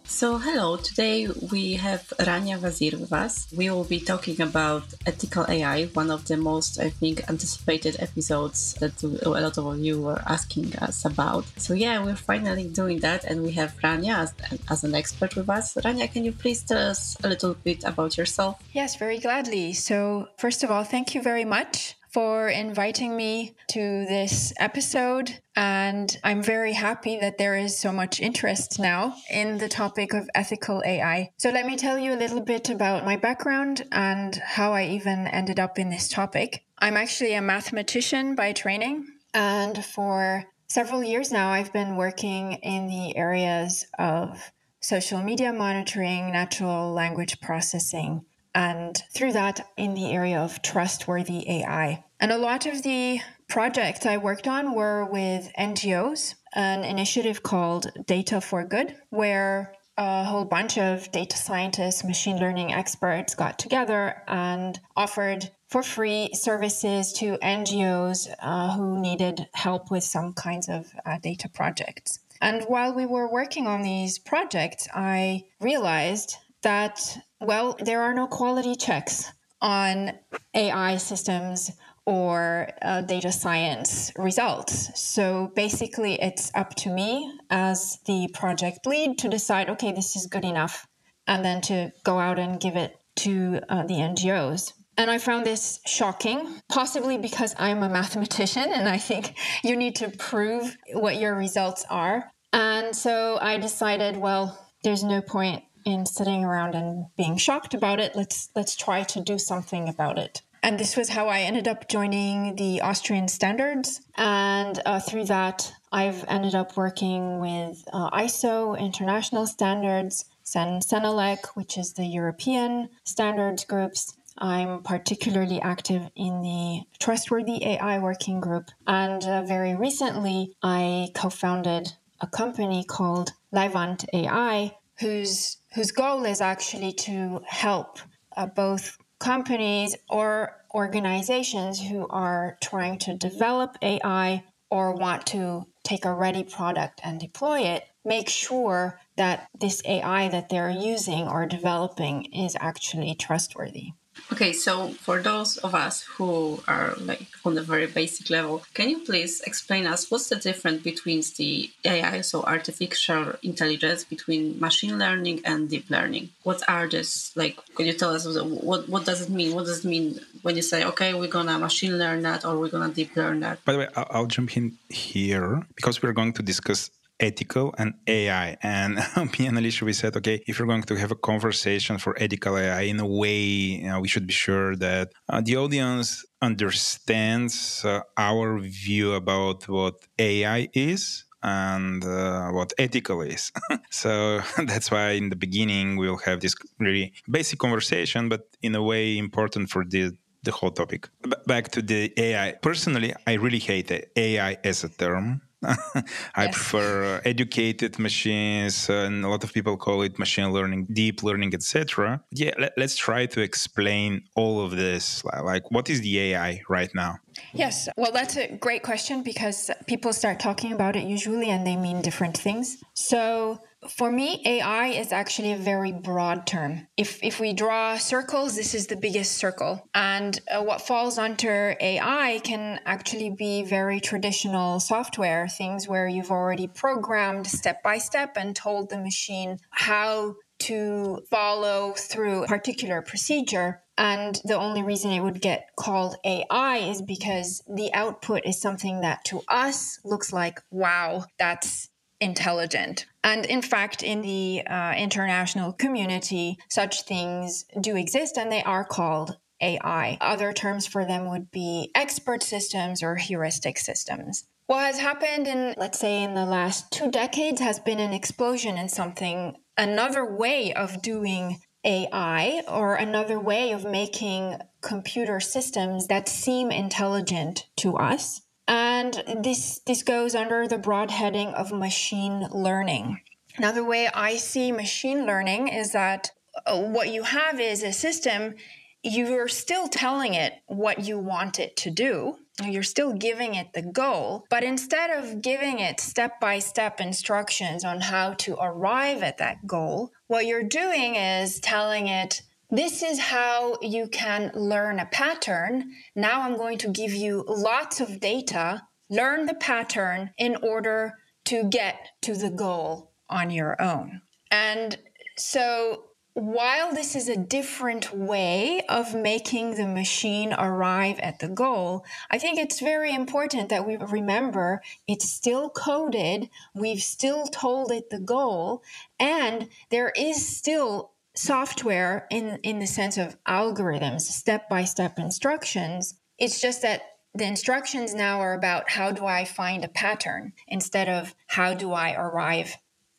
[0.04, 0.76] So, hello.
[0.76, 3.48] Today we have Rania Wazir with us.
[3.56, 8.74] We will be talking about ethical AI, one of the most, I think, anticipated episodes
[8.74, 11.44] that a lot of you were asking us about.
[11.56, 14.34] So, yeah, we're finally doing that, and we have Rania as,
[14.68, 15.74] as an expert with us.
[15.74, 18.60] Rania, can you please tell us a little bit about yourself?
[18.72, 19.72] Yes, very gladly.
[19.72, 25.40] So, first of all, thank you very much for inviting me to this episode.
[25.56, 30.28] And I'm very happy that there is so much interest now in the topic of
[30.34, 31.30] ethical AI.
[31.38, 35.26] So let me tell you a little bit about my background and how I even
[35.26, 36.64] ended up in this topic.
[36.78, 39.06] I'm actually a mathematician by training.
[39.32, 46.32] And for several years now, I've been working in the areas of social media monitoring,
[46.32, 52.04] natural language processing, and through that in the area of trustworthy AI.
[52.20, 57.90] And a lot of the projects I worked on were with NGOs, an initiative called
[58.06, 64.22] Data for Good, where a whole bunch of data scientists, machine learning experts got together
[64.26, 70.92] and offered for free services to NGOs uh, who needed help with some kinds of
[71.04, 72.20] uh, data projects.
[72.40, 78.26] And while we were working on these projects, I realized that well, there are no
[78.26, 80.12] quality checks on
[80.54, 81.72] AI systems
[82.04, 84.90] or uh, data science results.
[85.00, 90.26] So basically, it's up to me as the project lead to decide okay, this is
[90.26, 90.86] good enough,
[91.26, 94.72] and then to go out and give it to uh, the NGOs.
[94.98, 99.96] And I found this shocking, possibly because I'm a mathematician and I think you need
[99.96, 102.30] to prove what your results are.
[102.52, 108.00] And so I decided, well, there's no point in sitting around and being shocked about
[108.00, 108.14] it.
[108.14, 110.42] Let's let's try to do something about it.
[110.64, 114.00] And this was how I ended up joining the Austrian standards.
[114.16, 121.46] And uh, through that, I've ended up working with uh, ISO international standards, CEN CENELEC,
[121.54, 128.70] which is the European standards groups, I'm particularly active in the Trustworthy AI Working Group.
[128.86, 136.24] And uh, very recently, I co founded a company called leiwand AI, whose, whose goal
[136.24, 137.98] is actually to help
[138.36, 146.04] uh, both companies or organizations who are trying to develop AI or want to take
[146.04, 151.46] a ready product and deploy it, make sure that this AI that they're using or
[151.46, 153.92] developing is actually trustworthy.
[154.32, 158.88] Okay, so for those of us who are like on the very basic level, can
[158.88, 164.98] you please explain us what's the difference between the AI, so artificial intelligence, between machine
[164.98, 166.30] learning and deep learning?
[166.44, 167.58] What are this like?
[167.74, 169.54] Could you tell us what what does it mean?
[169.54, 172.68] What does it mean when you say, okay, we're gonna machine learn that or we're
[172.68, 173.64] gonna deep learn that?
[173.64, 176.90] By the way, I'll jump in here because we're going to discuss
[177.22, 178.56] ethical and AI.
[178.62, 178.96] And
[179.38, 182.58] me and Alicja, we said, okay, if you're going to have a conversation for ethical
[182.58, 187.84] AI, in a way, you know, we should be sure that uh, the audience understands
[187.84, 193.52] uh, our view about what AI is and uh, what ethical is.
[193.90, 198.82] so that's why in the beginning we'll have this really basic conversation, but in a
[198.82, 200.12] way important for the
[200.44, 201.08] the whole topic.
[201.22, 202.54] B- back to the AI.
[202.62, 205.40] Personally, I really hate AI as a term
[206.34, 206.54] I yes.
[206.54, 211.22] prefer uh, educated machines, uh, and a lot of people call it machine learning, deep
[211.22, 212.22] learning, etc.
[212.32, 215.24] Yeah, let, us try to explain all of this.
[215.24, 217.18] Like, what is the AI right now?
[217.52, 221.76] Yes, well, that's a great question because people start talking about it usually and they
[221.76, 222.82] mean different things.
[222.94, 226.86] So, for me, AI is actually a very broad term.
[226.96, 229.88] If, if we draw circles, this is the biggest circle.
[229.94, 236.30] And uh, what falls under AI can actually be very traditional software, things where you've
[236.30, 243.02] already programmed step by step and told the machine how to follow through a particular
[243.02, 243.82] procedure.
[243.98, 249.00] And the only reason it would get called AI is because the output is something
[249.00, 251.88] that to us looks like, wow, that's
[252.22, 253.06] intelligent.
[253.24, 258.84] And in fact, in the uh, international community, such things do exist and they are
[258.84, 260.18] called AI.
[260.20, 264.44] Other terms for them would be expert systems or heuristic systems.
[264.66, 268.78] What has happened in, let's say, in the last two decades has been an explosion
[268.78, 276.28] in something, another way of doing AI or another way of making computer systems that
[276.28, 278.41] seem intelligent to us.
[278.68, 283.20] And this, this goes under the broad heading of machine learning.
[283.58, 286.30] Now, the way I see machine learning is that
[286.66, 288.54] uh, what you have is a system,
[289.02, 292.36] you're still telling it what you want it to do.
[292.62, 297.82] You're still giving it the goal, but instead of giving it step by step instructions
[297.82, 303.20] on how to arrive at that goal, what you're doing is telling it, this is
[303.20, 305.92] how you can learn a pattern.
[306.16, 308.82] Now I'm going to give you lots of data.
[309.10, 314.22] Learn the pattern in order to get to the goal on your own.
[314.50, 314.96] And
[315.36, 322.06] so while this is a different way of making the machine arrive at the goal,
[322.30, 328.08] I think it's very important that we remember it's still coded, we've still told it
[328.08, 328.82] the goal,
[329.20, 336.14] and there is still software in in the sense of algorithms step by step instructions.
[336.38, 337.02] It's just that
[337.34, 341.92] the instructions now are about how do i find a pattern instead of how do
[341.92, 342.76] i arrive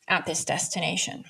[0.08, 1.24] at this destination.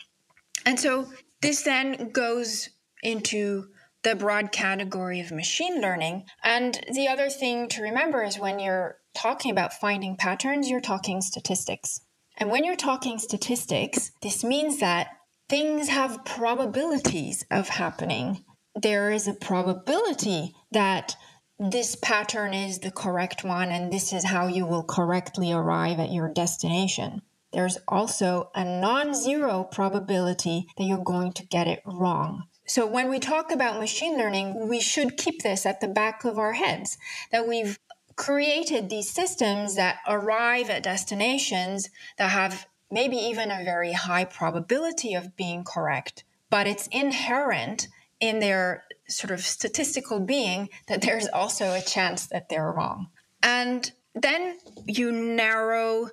[0.66, 2.70] And so this then goes
[3.02, 3.68] into
[4.02, 6.24] the broad category of machine learning.
[6.42, 11.22] And the other thing to remember is when you're talking about finding patterns you're talking
[11.22, 12.00] statistics.
[12.36, 15.08] And when you're talking statistics this means that
[15.54, 18.44] things have probabilities of happening.
[18.74, 21.14] There is a probability that
[21.60, 26.10] this pattern is the correct one and this is how you will correctly arrive at
[26.10, 27.22] your destination.
[27.52, 32.48] There's also a non zero probability that you're going to get it wrong.
[32.66, 36.36] So, when we talk about machine learning, we should keep this at the back of
[36.36, 36.98] our heads
[37.30, 37.78] that we've
[38.16, 45.14] created these systems that arrive at destinations that have maybe even a very high probability
[45.14, 47.88] of being correct, but it's inherent
[48.20, 53.08] in their sort of statistical being that there's also a chance that they're wrong.
[53.42, 56.08] And then you narrow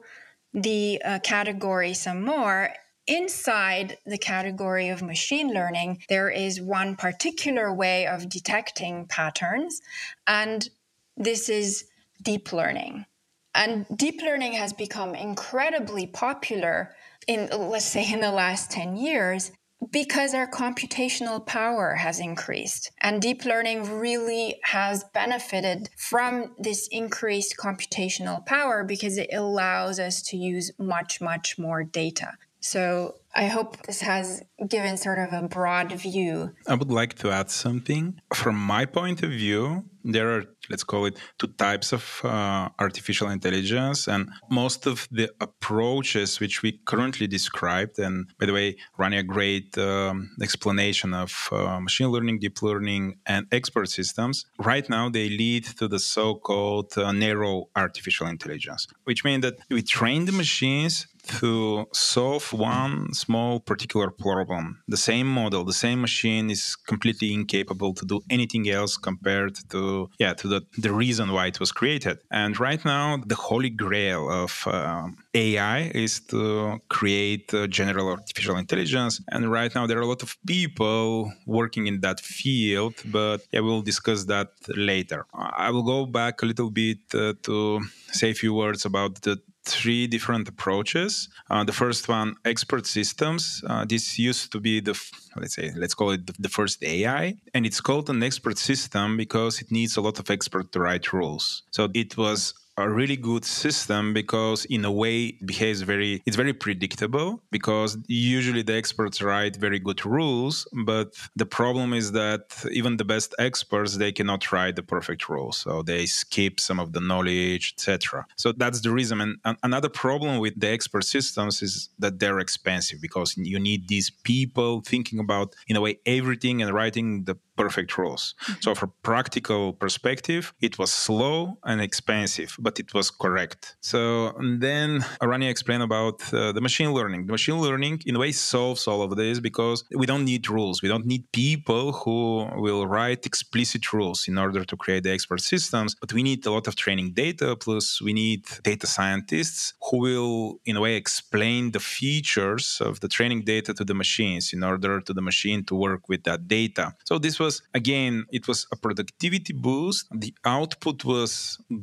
[0.54, 2.74] the uh, category some more.
[3.08, 9.82] Inside the category of machine learning, there is one particular way of detecting patterns,
[10.28, 10.70] and
[11.18, 11.86] this is
[12.22, 13.06] deep learning.
[13.54, 16.96] And deep learning has become incredibly popular
[17.28, 19.52] in, let's say, in the last 10 years
[19.92, 22.92] because our computational power has increased.
[23.02, 30.22] And deep learning really has benefited from this increased computational power because it allows us
[30.24, 32.34] to use much, much more data.
[32.62, 36.54] So I hope this has given sort of a broad view.
[36.68, 38.22] I would like to add something.
[38.34, 43.30] From my point of view, there are, let's call it, two types of uh, artificial
[43.30, 44.08] intelligence.
[44.08, 49.24] And most of the approaches which we currently described, and by the way, Rania a
[49.24, 55.30] great um, explanation of uh, machine learning, deep learning, and expert systems, right now they
[55.30, 60.32] lead to the so called uh, narrow artificial intelligence, which means that we train the
[60.32, 61.08] machines
[61.40, 64.84] to solve one small particular problem.
[64.88, 70.10] The same model, the same machine is completely incapable to do anything else compared to
[70.20, 72.20] yeah to the the reason why it was created.
[72.32, 78.58] And right now, the holy grail of um, AI is to create uh, general artificial
[78.58, 79.22] intelligence.
[79.30, 83.62] And right now, there are a lot of people working in that field, but yeah,
[83.62, 85.26] we'll discuss that later.
[85.34, 89.40] I will go back a little bit uh, to say a few words about the
[89.64, 91.30] three different approaches.
[91.50, 93.64] Uh, the first one, expert systems.
[93.68, 95.00] Uh, this used to be the
[95.38, 99.62] let's say let's call it the, first AI, and it's called an expert system because
[99.62, 101.64] it needs a lot of expert to write rules.
[101.72, 106.36] So it was a really good system because in a way it behaves very it's
[106.36, 112.42] very predictable because usually the experts write very good rules but the problem is that
[112.72, 116.94] even the best experts they cannot write the perfect rules so they skip some of
[116.94, 119.22] the knowledge etc so that's the reason.
[119.22, 124.10] And another problem with the expert systems is that they're expensive because you need these
[124.10, 128.36] people thinking about in a way everything and writing the perfect rules.
[128.44, 128.62] Mm-hmm.
[128.62, 133.76] So, from practical perspective, it was slow and expensive, but it was correct.
[133.82, 134.34] So
[134.68, 134.90] then
[135.22, 137.26] Rania explained about uh, the machine learning.
[137.28, 140.82] The machine learning, in a way, solves all of this because we don't need rules.
[140.82, 145.42] We don't need people who will write explicit rules in order to create the expert
[145.42, 147.56] systems, but we need a lot of training data.
[147.56, 153.08] Plus, we need data scientists who will, in a way, explain the features of the
[153.08, 156.94] training data to the machines in order to the machine to work with that data.
[157.06, 160.02] So this was again it was a productivity boost.
[160.26, 161.32] The output was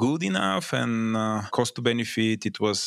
[0.05, 2.79] good enough and uh, cost to benefit it was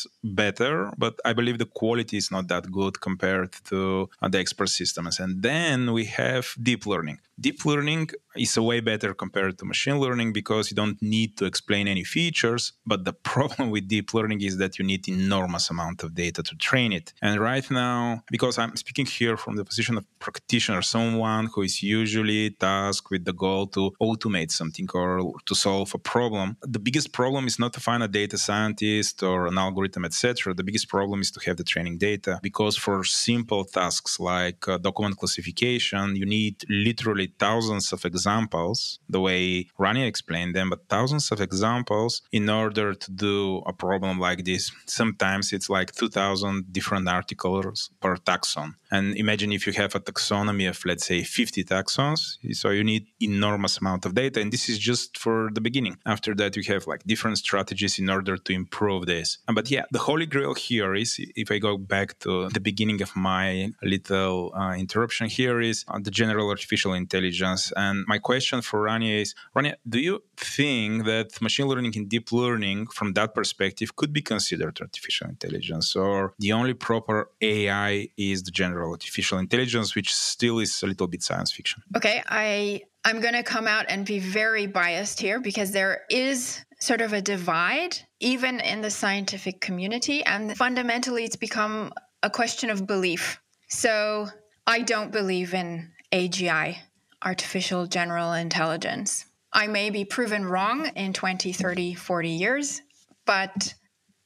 [0.41, 4.69] better but i believe the quality is not that good compared to uh, the expert
[4.69, 5.19] systems.
[5.19, 7.19] And then we have deep learning.
[7.39, 11.45] Deep learning is a way better compared to machine learning because you don't need to
[11.45, 16.03] explain any features but the problem with deep learning is that you need enormous amount
[16.03, 17.13] of data to train it.
[17.21, 21.81] And right now because i'm speaking here from the position of practitioner someone who is
[21.81, 25.09] usually tasked with the goal to automate something or
[25.49, 26.47] to solve a problem
[26.77, 30.67] the biggest problem is not to find a data scientist or an algorithm etc the
[30.69, 35.15] biggest problem is to have the training data because for simple tasks like uh, document
[35.21, 41.41] classification you need literally thousands of examples, the way Rania explained them, but thousands of
[41.41, 43.37] examples in order to do
[43.71, 44.71] a problem like this.
[44.85, 48.73] Sometimes it's like 2,000 different articles per taxon.
[48.91, 52.37] And imagine if you have a taxonomy of, let's say, 50 taxons.
[52.53, 54.41] So you need enormous amount of data.
[54.41, 55.97] And this is just for the beginning.
[56.05, 59.37] After that, you have like different strategies in order to improve this.
[59.53, 63.15] But yeah, the holy grail here is, if I go back to the beginning of
[63.15, 67.71] my little uh, interruption here is uh, the general artificial intelligence.
[67.75, 72.31] And my question for Rania is, Rania, do you think that machine learning and deep
[72.31, 78.43] learning from that perspective could be considered artificial intelligence or the only proper AI is
[78.43, 81.83] the general artificial intelligence, which still is a little bit science fiction.
[81.95, 86.63] Okay, I I'm going to come out and be very biased here because there is
[86.79, 91.91] sort of a divide even in the scientific community and fundamentally it's become
[92.23, 93.39] a question of belief.
[93.67, 94.27] So,
[94.67, 96.77] I don't believe in AGI,
[97.23, 99.25] artificial general intelligence.
[99.53, 102.81] I may be proven wrong in 20, 30, 40 years,
[103.25, 103.73] but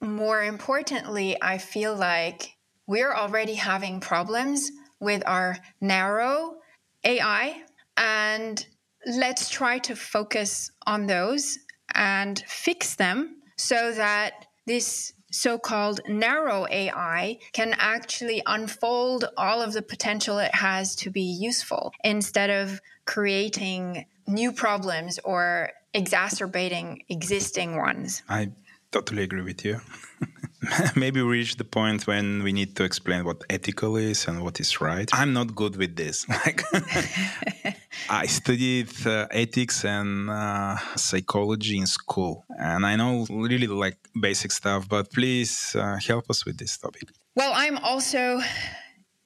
[0.02, 2.55] more importantly, I feel like
[2.88, 6.56] we're already having problems with our narrow
[7.04, 7.62] AI.
[7.98, 8.66] And
[9.06, 11.60] let's try to focus on those
[11.94, 19.74] and fix them so that this so called narrow AI can actually unfold all of
[19.74, 27.78] the potential it has to be useful instead of creating new problems or exacerbating existing
[27.78, 28.24] ones.
[28.30, 28.52] I
[28.92, 29.82] totally agree with you.
[30.96, 34.60] maybe we reach the point when we need to explain what ethical is and what
[34.60, 35.10] is right.
[35.14, 36.26] I'm not good with this.
[36.46, 36.64] Like,
[38.10, 44.52] I studied uh, ethics and uh, psychology in school, and I know really like basic
[44.52, 44.88] stuff.
[44.88, 47.10] But please uh, help us with this topic.
[47.36, 48.42] Well, I'm also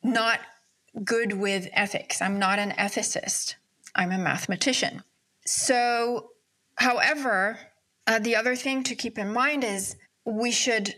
[0.04, 0.40] not
[1.04, 2.22] good with ethics.
[2.22, 3.56] I'm not an ethicist,
[3.96, 5.04] I'm a mathematician.
[5.46, 6.30] So,
[6.76, 7.60] however,
[8.08, 10.96] uh, the other thing to keep in mind is we should,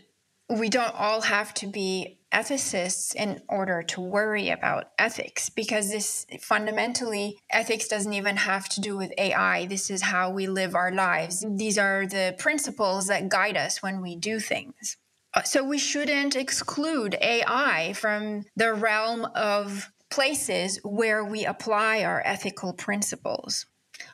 [0.52, 6.26] we don't all have to be ethicists in order to worry about ethics because this
[6.40, 9.66] fundamentally ethics doesn't even have to do with AI.
[9.66, 11.44] This is how we live our lives.
[11.48, 14.96] These are the principles that guide us when we do things.
[15.34, 22.22] Uh, so we shouldn't exclude AI from the realm of places where we apply our
[22.24, 23.66] ethical principles.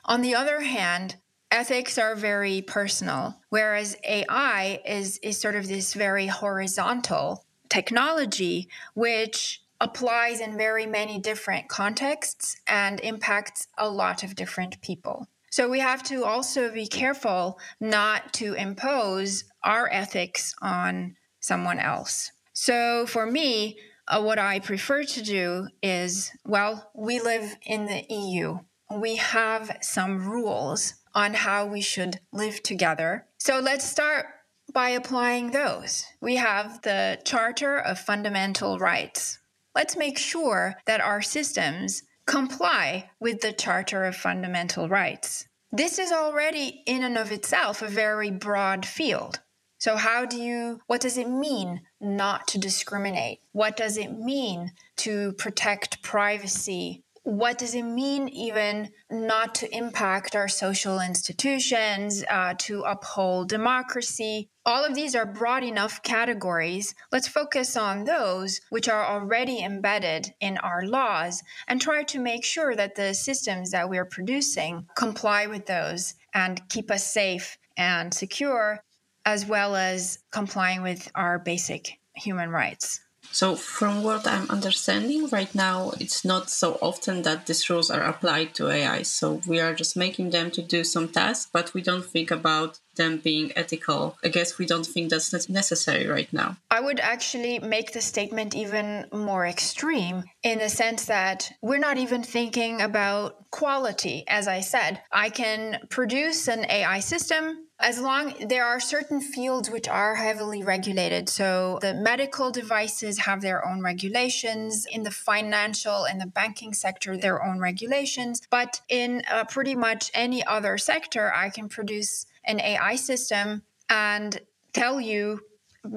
[0.05, 1.17] On the other hand,
[1.51, 9.61] ethics are very personal, whereas AI is, is sort of this very horizontal technology, which
[9.81, 15.27] applies in very many different contexts and impacts a lot of different people.
[15.51, 22.31] So we have to also be careful not to impose our ethics on someone else.
[22.53, 28.03] So for me, uh, what I prefer to do is well, we live in the
[28.09, 28.59] EU.
[28.95, 33.25] We have some rules on how we should live together.
[33.37, 34.27] So let's start
[34.73, 36.05] by applying those.
[36.21, 39.39] We have the Charter of Fundamental Rights.
[39.75, 45.47] Let's make sure that our systems comply with the Charter of Fundamental Rights.
[45.71, 49.39] This is already, in and of itself, a very broad field.
[49.77, 53.39] So, how do you, what does it mean not to discriminate?
[53.53, 57.03] What does it mean to protect privacy?
[57.29, 64.49] What does it mean, even not to impact our social institutions, uh, to uphold democracy?
[64.65, 66.95] All of these are broad enough categories.
[67.11, 72.43] Let's focus on those which are already embedded in our laws and try to make
[72.43, 78.11] sure that the systems that we're producing comply with those and keep us safe and
[78.11, 78.83] secure
[79.23, 83.01] as well as complying with our basic human rights.
[83.31, 88.01] So, from what I'm understanding right now, it's not so often that these rules are
[88.01, 89.03] applied to AI.
[89.03, 92.79] So, we are just making them to do some tasks, but we don't think about
[92.99, 94.15] them being ethical.
[94.23, 96.57] I guess we don't think that's necessary right now.
[96.69, 101.97] I would actually make the statement even more extreme in the sense that we're not
[101.97, 104.25] even thinking about quality.
[104.27, 109.69] As I said, I can produce an AI system as long there are certain fields
[109.69, 116.03] which are heavily regulated so the medical devices have their own regulations in the financial
[116.03, 121.31] and the banking sector their own regulations but in uh, pretty much any other sector
[121.33, 124.41] i can produce an ai system and
[124.73, 125.41] tell you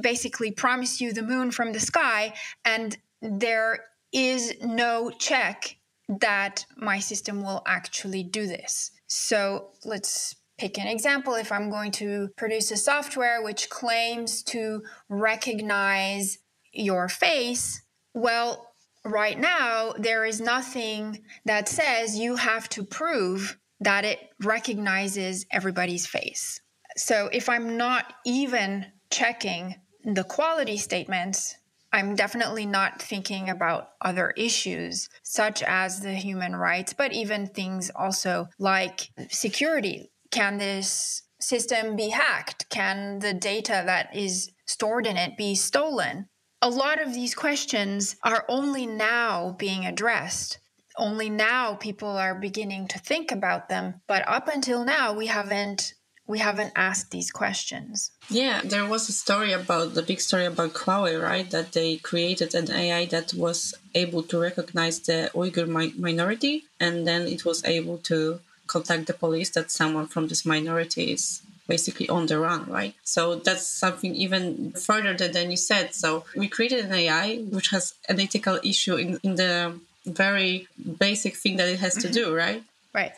[0.01, 2.33] basically promise you the moon from the sky
[2.65, 5.77] and there is no check
[6.09, 11.35] that my system will actually do this so let's pick an example.
[11.35, 16.39] If I'm going to produce a software which claims to recognize
[16.73, 17.83] your face,
[18.15, 18.73] well,
[19.05, 26.07] right now, there is nothing that says you have to prove that it recognizes everybody's
[26.07, 26.61] face.
[26.97, 31.57] So if I'm not even checking the quality statements,
[31.93, 37.91] I'm definitely not thinking about other issues such as the human rights, but even things
[37.95, 40.11] also like security.
[40.31, 42.71] Can this system be hacked?
[42.71, 46.29] Can the data that is stored in it be stolen?
[46.63, 50.59] A lot of these questions are only now being addressed.
[50.97, 55.95] Only now people are beginning to think about them, but up until now we haven't
[56.27, 58.13] we haven't asked these questions.
[58.31, 61.51] Yeah, there was a story about the big story about Huawei, right?
[61.51, 67.07] That they created an AI that was able to recognize the Uyghur mi- minority and
[67.07, 72.09] then it was able to contact the police that someone from this minority is basically
[72.09, 72.95] on the run, right?
[73.05, 75.95] So that's something even further than, than you said.
[75.95, 80.67] So we created an AI which has an ethical issue in, in the very
[80.99, 82.63] basic thing that it has to do, right?
[82.95, 83.13] Right,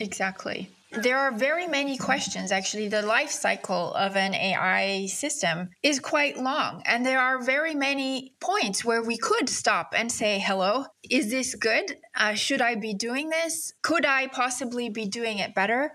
[0.00, 0.68] exactly.
[0.96, 2.52] There are very many questions.
[2.52, 6.82] Actually, the life cycle of an AI system is quite long.
[6.86, 11.56] And there are very many points where we could stop and say, hello, is this
[11.56, 11.96] good?
[12.14, 13.72] Uh, should I be doing this?
[13.82, 15.92] Could I possibly be doing it better?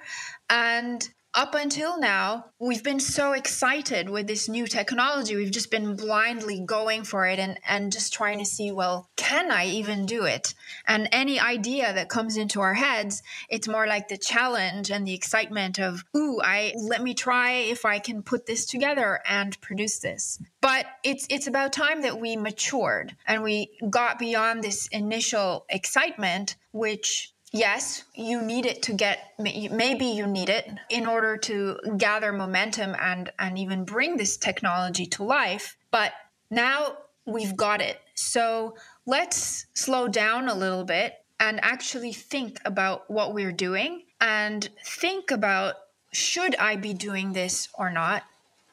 [0.50, 1.08] And
[1.40, 5.38] up until now, we've been so excited with this new technology.
[5.38, 9.50] We've just been blindly going for it and, and just trying to see, well, can
[9.50, 10.54] I even do it?
[10.86, 15.14] And any idea that comes into our heads, it's more like the challenge and the
[15.14, 20.00] excitement of, ooh, I let me try if I can put this together and produce
[20.00, 20.44] this.
[20.60, 26.58] But it's it's about time that we matured and we got beyond this initial excitement,
[26.74, 32.32] which yes, you need it to get, maybe you need it in order to gather
[32.32, 35.78] momentum and, and even bring this technology to life.
[35.92, 36.14] But
[36.50, 38.00] now we've got it.
[38.16, 38.76] So
[39.06, 45.32] let's slow down a little bit and actually think about what we're doing and think
[45.32, 45.76] about
[46.12, 48.24] should I be doing this or not?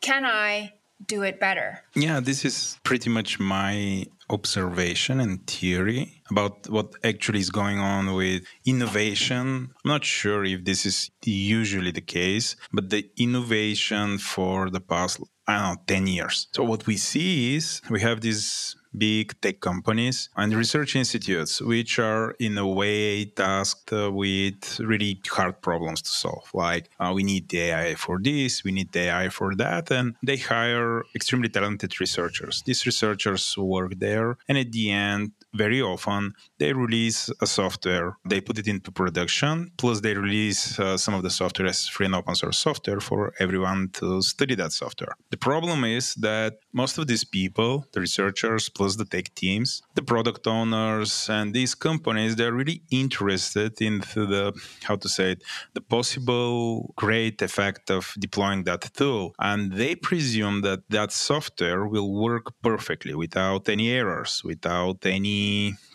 [0.01, 0.73] Can I
[1.07, 1.83] do it better?
[1.95, 8.15] Yeah, this is pretty much my observation and theory about what actually is going on
[8.15, 9.71] with innovation.
[9.85, 15.21] I'm not sure if this is usually the case, but the innovation for the past,
[15.47, 16.49] I don't know, 10 years.
[16.53, 21.99] So what we see is we have these big tech companies and research institutes, which
[21.99, 26.51] are in a way tasked with really hard problems to solve.
[26.55, 30.15] Like uh, we need the AI for this, we need the AI for that, and
[30.23, 32.63] they hire extremely talented researchers.
[32.65, 38.41] These researchers work there, and at the end, very often they release a software, they
[38.41, 42.15] put it into production, plus they release uh, some of the software as free and
[42.15, 45.15] open source software for everyone to study that software.
[45.31, 50.03] The problem is that most of these people, the researchers plus the tech teams, the
[50.03, 54.53] product owners, and these companies, they're really interested in the,
[54.85, 55.43] how to say it,
[55.75, 59.35] the possible great effect of deploying that tool.
[59.39, 65.46] And they presume that that software will work perfectly without any errors, without any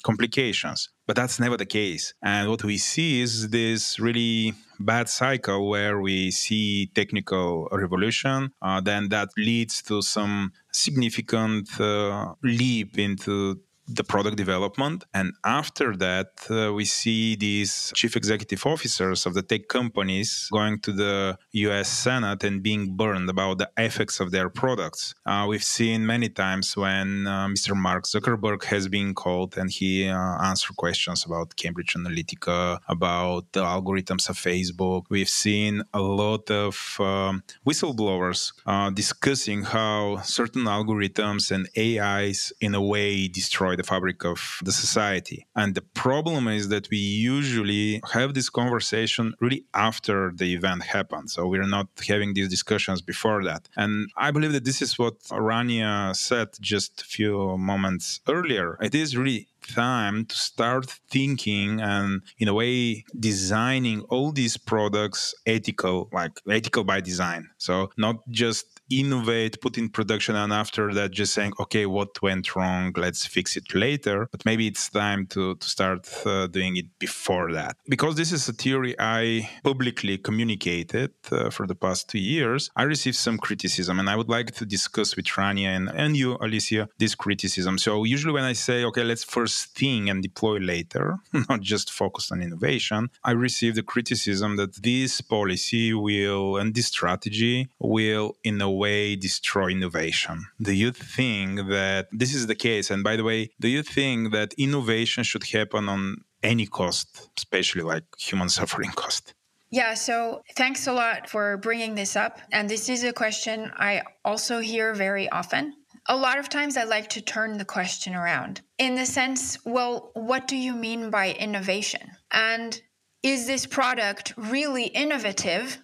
[0.04, 0.90] complications.
[1.08, 2.14] But that's never the case.
[2.22, 8.82] And what we see is this really bad cycle where we see technical revolution, uh,
[8.82, 15.04] then that leads to some significant uh, leap into the product development.
[15.14, 20.80] And after that, uh, we see these chief executive officers of the tech companies going
[20.80, 25.14] to the US Senate and being burned about the effects of their products.
[25.26, 27.76] Uh, we've seen many times when uh, Mr.
[27.76, 30.18] Mark Zuckerberg has been called and he uh,
[30.50, 35.04] answered questions about Cambridge Analytica, about the algorithms of Facebook.
[35.10, 42.76] We've seen a lot of um, whistleblowers uh, discussing how certain algorithms and AIs, in
[42.76, 45.40] a way, destroy the fabric of the society.
[45.56, 51.28] And the problem is that we usually have this conversation really after the event happened.
[51.32, 53.62] So we're not having these discussions before that.
[53.76, 53.94] And
[54.28, 55.16] I believe that this is what
[55.50, 58.78] Rania said just a few moments earlier.
[58.82, 65.36] It is really time to start thinking and in a way designing all these products
[65.46, 71.12] ethical like ethical by design so not just innovate, put in production, and after that,
[71.12, 72.94] just saying, okay, what went wrong?
[72.96, 74.28] Let's fix it later.
[74.32, 77.78] But maybe it's time to, to start uh, doing it before that.
[77.88, 82.84] Because this is a theory I publicly communicated uh, for the past two years, I
[82.84, 86.88] received some criticism, and I would like to discuss with Rania and, and you, Alicja,
[86.98, 87.78] this criticism.
[87.78, 91.18] So, usually when I say, okay, let's first think and deploy later,
[91.50, 96.88] not just focus on innovation, I receive the criticism that this policy will and this
[96.88, 100.36] strategy will, in a way destroy innovation.
[100.70, 102.86] Do you think that this is the case?
[102.92, 106.04] And by the way, do you think that innovation should happen on
[106.52, 107.08] any cost,
[107.38, 109.26] especially like human suffering cost?
[109.72, 112.40] Yeah, so thanks a lot for bringing this up.
[112.52, 115.64] And this is a question I also hear very often.
[116.08, 120.12] A lot of times I like to turn the question around in the sense, well,
[120.14, 122.06] what do you mean by innovation?
[122.32, 122.82] And
[123.24, 125.78] is this product really innovative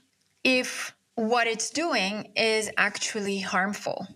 [0.43, 4.07] if what it's doing is actually harmful.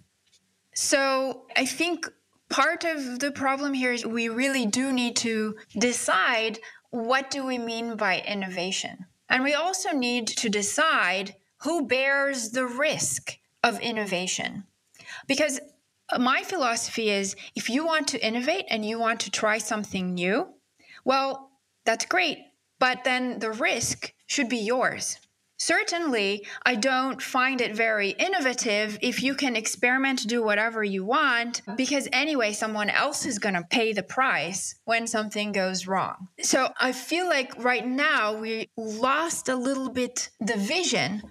[0.76, 2.08] So I think
[2.48, 6.60] part of the problem here is we really do need to decide
[6.92, 9.08] what do we mean by innovation?
[9.30, 14.66] And we also need to decide who bears the risk of innovation.
[15.26, 15.60] Because
[16.20, 20.50] my philosophy is if you want to innovate and you want to try something new,
[21.04, 21.50] well,
[21.84, 22.38] that's great.
[22.78, 25.18] But then the risk should be yours.
[25.64, 31.62] Certainly, I don't find it very innovative if you can experiment, do whatever you want,
[31.78, 36.30] because anyway, someone else is going to pay the price when something goes wrong.
[36.42, 41.22] So I feel like right now we lost a little bit the vision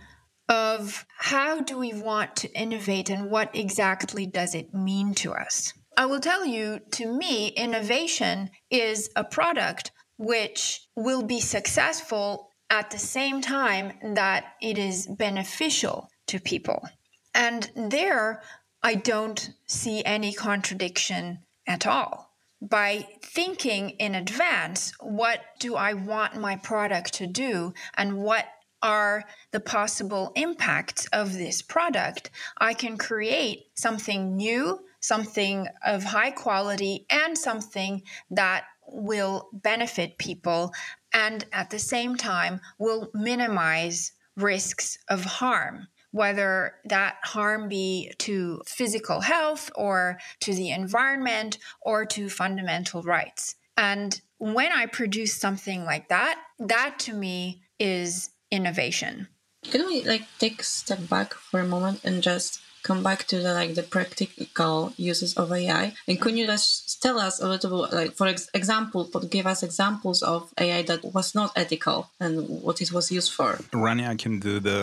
[0.49, 5.72] of how do we want to innovate and what exactly does it mean to us.
[5.97, 12.91] I will tell you, to me, innovation is a product which will be successful at
[12.91, 16.89] the same time that it is beneficial to people.
[17.35, 18.43] And there,
[18.83, 22.31] I don't see any contradiction at all.
[22.62, 28.47] By thinking in advance, what do I want my product to do and what
[28.83, 36.31] are the possible impacts of this product, I can create something new, something of high
[36.31, 40.73] quality, and something that will benefit people
[41.13, 48.63] and at the same time will minimize risks of harm, whether that harm be to
[48.67, 53.57] physical health or to the environment or to fundamental rights.
[53.77, 59.29] And when I produce something like that, that to me is innovation.
[59.65, 63.39] Can we like take a step back for a moment and just come back to
[63.39, 65.95] the like the practical uses of AI.
[66.09, 69.62] And could you just tell us a little bit, like for ex- example, give us
[69.62, 73.59] examples of AI that was not ethical and what it was used for?
[73.72, 74.78] Rani, I can do the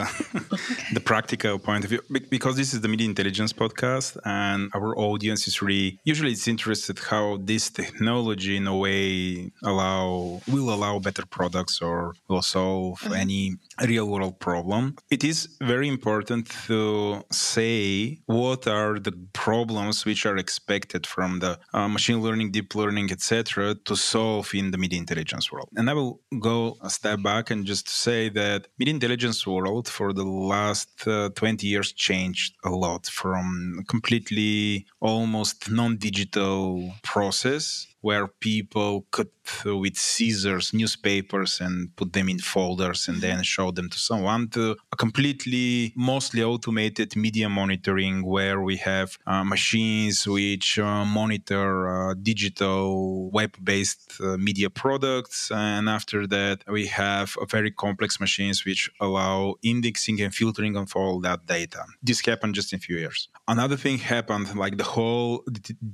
[0.93, 5.47] the practical point of view because this is the media intelligence podcast, and our audience
[5.47, 11.25] is really usually it's interested how this technology in a way allow will allow better
[11.25, 13.13] products or will solve mm-hmm.
[13.13, 14.95] any real world problem.
[15.09, 17.86] It is very important to say
[18.25, 23.75] what are the problems which are expected from the uh, machine learning, deep learning, etc.,
[23.85, 25.69] to solve in the media intelligence world.
[25.75, 30.13] And I will go a step back and just say that media intelligence world for
[30.13, 39.05] the last uh, 20 years changed a lot from completely almost non-digital process where people
[39.11, 39.27] cut
[39.65, 44.75] with scissors newspapers and put them in folders and then show them to someone to
[44.91, 52.13] a completely mostly automated media monitoring where we have uh, machines which uh, monitor uh,
[52.21, 55.49] digital web-based uh, media products.
[55.51, 61.19] And after that we have very complex machines which allow indexing and filtering of all
[61.21, 61.83] that data.
[62.03, 63.29] This happened just in a few years.
[63.47, 65.43] Another thing happened like the whole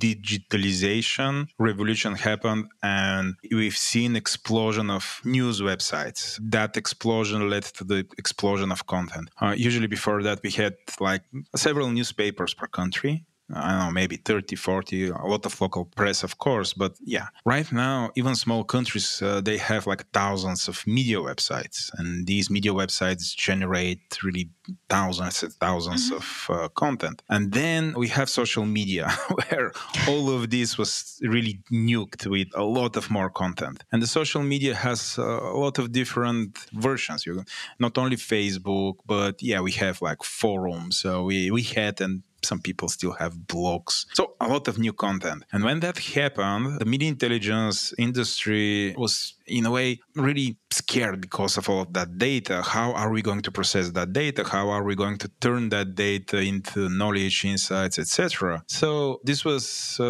[0.06, 6.38] digitalization revolution happened and we've seen explosion of news websites.
[6.56, 9.26] That explosion led to the explosion of content.
[9.40, 11.22] Uh, usually before that we had like
[11.66, 13.14] several newspapers per country
[13.52, 16.72] I don't know, maybe 30, 40, a lot of local press, of course.
[16.72, 21.90] But yeah, right now, even small countries, uh, they have like thousands of media websites.
[21.98, 24.48] And these media websites generate really
[24.88, 26.14] thousands and 1000s mm-hmm.
[26.14, 27.22] of uh, content.
[27.28, 29.10] And then we have social media,
[29.48, 29.72] where
[30.08, 33.84] all of this was really nuked with a lot of more content.
[33.92, 37.26] And the social media has uh, a lot of different versions.
[37.26, 37.44] You
[37.78, 40.96] not only Facebook, but yeah, we have like forums.
[40.96, 44.06] So we, we had and some people still have blogs.
[44.12, 45.44] So a lot of new content.
[45.52, 51.56] And when that happened, the media intelligence industry was in a way really scared because
[51.56, 54.82] of all of that data how are we going to process that data how are
[54.82, 60.04] we going to turn that data into knowledge insights etc so this was uh,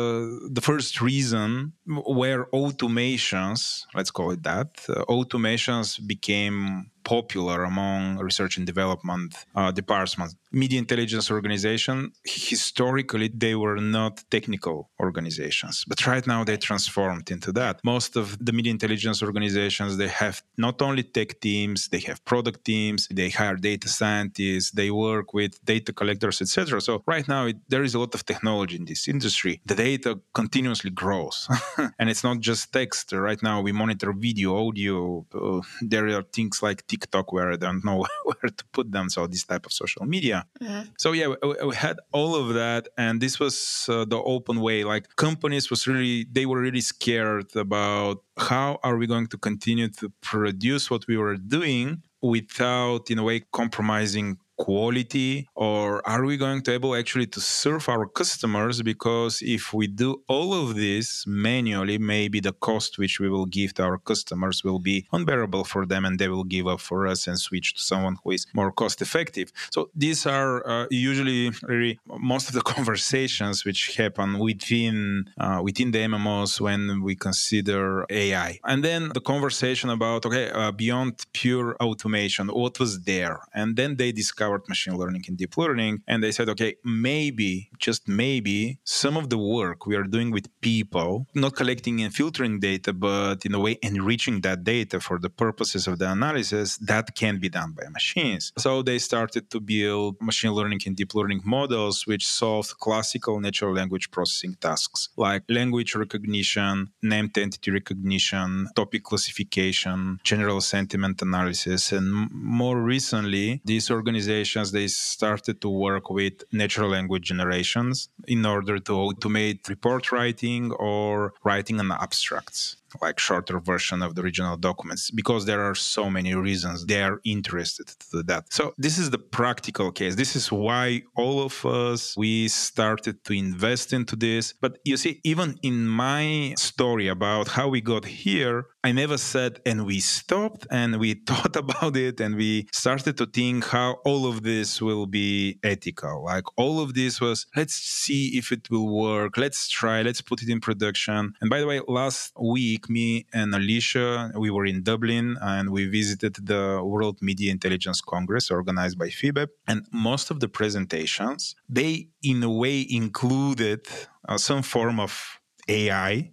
[0.50, 8.56] the first reason where automations let's call it that uh, automations became popular among research
[8.56, 10.34] and development uh, departments.
[10.50, 17.52] Media intelligence organization historically they were not technical organizations, but right now they transformed into
[17.52, 17.80] that.
[17.84, 22.64] Most of the media intelligence organizations they have not only tech teams, they have product
[22.64, 26.80] teams, they hire data scientists, they work with data collectors, etc.
[26.80, 29.60] So right now it, there is a lot of technology in this industry.
[29.66, 31.48] The data continuously grows,
[31.98, 33.12] and it's not just text.
[33.12, 35.26] Right now we monitor video, audio.
[35.34, 39.08] Uh, there are things like TikTok where I don't know where to put them.
[39.10, 40.46] So this type of social media.
[40.60, 40.90] Mm-hmm.
[40.98, 44.84] So yeah, we, we, had all of that, and this was uh, the open way.
[44.84, 49.88] Like companies was really they were really scared about how are we going to continue
[49.88, 56.36] to produce what we were doing without in a way compromising quality or are we
[56.36, 58.82] going to able actually to serve our customers?
[58.82, 63.74] Because if we do all of this manually maybe the cost which we will give
[63.74, 67.26] to our customers will be unbearable for them and they will give up for us
[67.26, 69.52] and switch to someone who is more cost effective.
[69.70, 75.90] So these are uh, usually really most of the conversations which happen within uh, within
[75.90, 81.76] the mmos when we consider ai and then the conversation about okay uh, beyond pure
[81.76, 83.40] automation what was there?
[83.54, 86.02] And then they discuss discovered machine learning and deep learning.
[86.06, 90.46] And they said, okay, maybe, just maybe, some of the work we are doing with
[90.60, 95.30] people, not collecting and filtering data, but in a way enriching that data for the
[95.30, 98.52] purposes of the analysis, that can be done by machines.
[98.58, 103.74] So they started to build machine learning and deep learning models which solved classical natural
[103.74, 111.92] language processing tasks like language recognition, named entity recognition, topic classification, general sentiment analysis.
[111.92, 118.44] And more recently, these organizations organizations they started to work with natural language generations in
[118.44, 124.56] order to automate report writing or writing on abstracts like shorter version of the original
[124.56, 128.52] documents because there are so many reasons they are interested to that.
[128.52, 130.16] So this is the practical case.
[130.16, 134.52] This is why all of us we started to invest into this.
[134.52, 139.60] But you see, even in my story about how we got here, I never said,
[139.64, 144.26] and we stopped and we thought about it and we started to think how all
[144.26, 146.24] of this will be ethical.
[146.24, 149.38] Like all of this was, let's see if it will work.
[149.38, 151.32] Let's try, let's put it in production.
[151.40, 155.86] And by the way, last week, me and Alicja, we were in Dublin and we
[155.86, 159.48] visited the World Media Intelligence Congress organized by FIBEP.
[159.66, 163.86] And most of the presentations, they in a way included
[164.28, 166.32] uh, some form of AI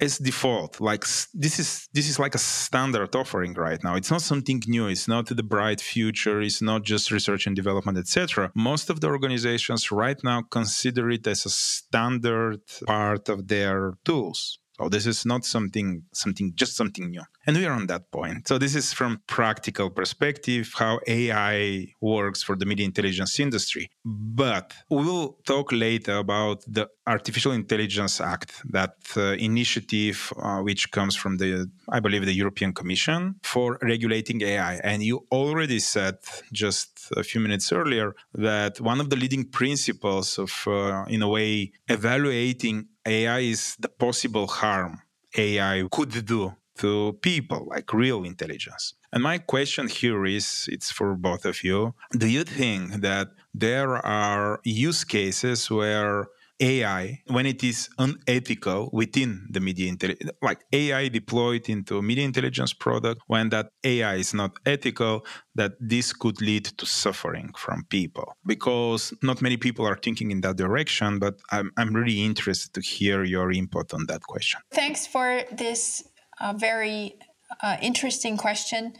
[0.00, 0.80] as default.
[0.80, 3.94] Like this is this is like a standard offering right now.
[3.94, 4.88] It's not something new.
[4.88, 6.40] It's not the bright future.
[6.40, 11.26] It's not just research and development etc most of the organizations right now consider it
[11.26, 17.10] as a standard part of their tools so this is not something something just something
[17.10, 18.48] new and we are on that point.
[18.48, 23.90] So this is from practical perspective how ai works for the media intelligence industry.
[24.04, 31.16] But we'll talk later about the artificial intelligence act that uh, initiative uh, which comes
[31.16, 36.16] from the i believe the european commission for regulating ai and you already said
[36.52, 41.28] just a few minutes earlier that one of the leading principles of uh, in a
[41.28, 45.00] way evaluating AI is the possible harm
[45.36, 48.94] AI could do to people, like real intelligence.
[49.12, 51.94] And my question here is it's for both of you.
[52.16, 56.28] Do you think that there are use cases where
[56.62, 62.72] AI, when it is unethical within the media intelligence, like AI deployed into media intelligence
[62.72, 68.36] product, when that AI is not ethical, that this could lead to suffering from people.
[68.46, 72.80] Because not many people are thinking in that direction, but I'm, I'm really interested to
[72.80, 74.60] hear your input on that question.
[74.70, 76.04] Thanks for this
[76.40, 77.16] uh, very
[77.62, 78.94] uh, interesting question.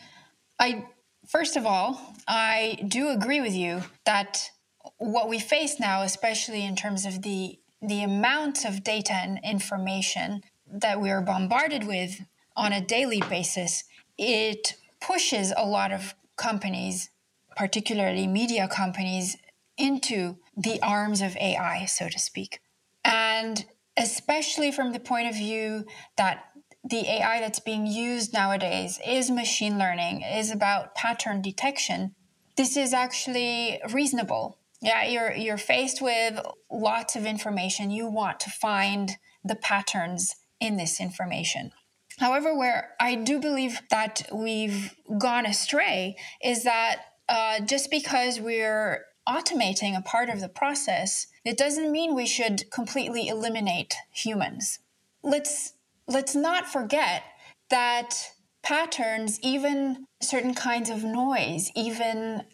[0.59, 0.87] I
[1.27, 4.51] First of all, I do agree with you that
[4.99, 10.43] what we face now, especially in terms of the the amount of data and information
[10.67, 12.21] that we are bombarded with
[12.57, 13.85] on a daily basis,
[14.17, 17.11] it pushes a lot of companies,
[17.57, 19.37] particularly media companies,
[19.77, 22.61] into the arms of AI, so to speak.
[23.05, 23.65] And
[23.97, 26.45] especially from the point of view that
[26.93, 32.15] the AI that's being used nowadays is machine learning, is about pattern detection,
[32.57, 36.41] this is actually reasonable yeah, you're you're faced with
[36.71, 37.93] lots of information.
[37.93, 39.13] You want to find
[39.45, 41.71] the patterns in this information.
[42.19, 49.05] However, where I do believe that we've gone astray is that uh, just because we're
[49.27, 54.81] automating a part of the process, it doesn't mean we should completely eliminate humans.
[55.23, 55.75] Let's
[56.07, 57.23] let's not forget
[57.71, 58.15] that
[58.63, 62.45] patterns, even certain kinds of noise, even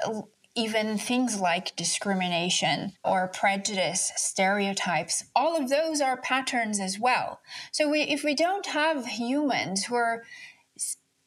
[0.59, 7.41] even things like discrimination or prejudice, stereotypes, all of those are patterns as well.
[7.71, 10.25] So we, if we don't have humans who are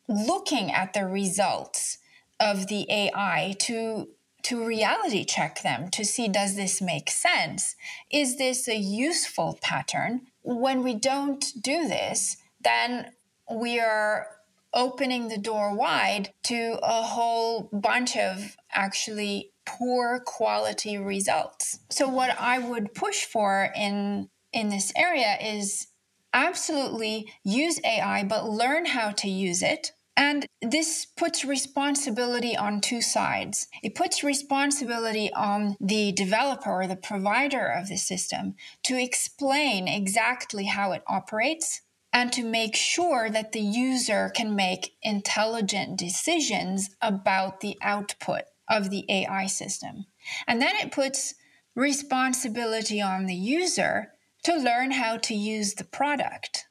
[0.09, 1.99] looking at the results
[2.41, 4.09] of the AI to
[4.43, 7.76] to reality check them to see does this make sense?
[8.11, 10.30] Is this a useful pattern?
[10.44, 13.12] When we don't do this, then
[13.50, 14.28] we are
[14.74, 21.80] opening the door wide to a whole bunch of actually poor quality results.
[21.89, 25.88] So what I would push for in in this area is
[26.34, 29.92] absolutely use AI but learn how to use it.
[30.18, 33.68] And this puts responsibility on two sides.
[33.82, 40.66] It puts responsibility on the developer or the provider of the system to explain exactly
[40.66, 41.82] how it operates
[42.14, 48.89] and to make sure that the user can make intelligent decisions about the output of
[48.89, 50.05] the AI system.
[50.45, 51.36] And then it puts
[51.74, 54.12] responsibility on the user
[54.43, 56.66] to learn how to use the product.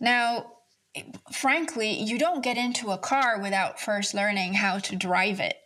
[0.00, 0.51] Now,
[1.32, 5.56] frankly, you don't get into a car without first learning how to drive it.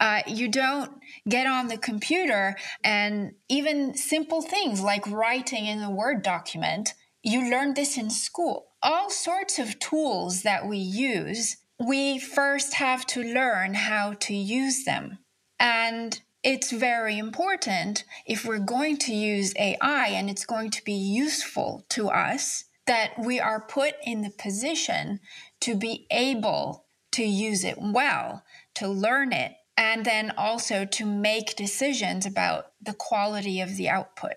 [0.00, 0.92] Uh, you don't
[1.28, 7.50] get on the computer and even simple things like writing in a Word document you
[7.50, 8.68] learn this in school.
[8.82, 14.84] All sorts of tools that we use, we first have to learn how to use
[14.84, 15.18] them.
[15.58, 20.92] And it's very important if we're going to use AI and it's going to be
[20.92, 25.20] useful to us that we are put in the position
[25.60, 28.42] to be able to use it well,
[28.74, 34.32] to learn it, and then also to make decisions about the quality of the output.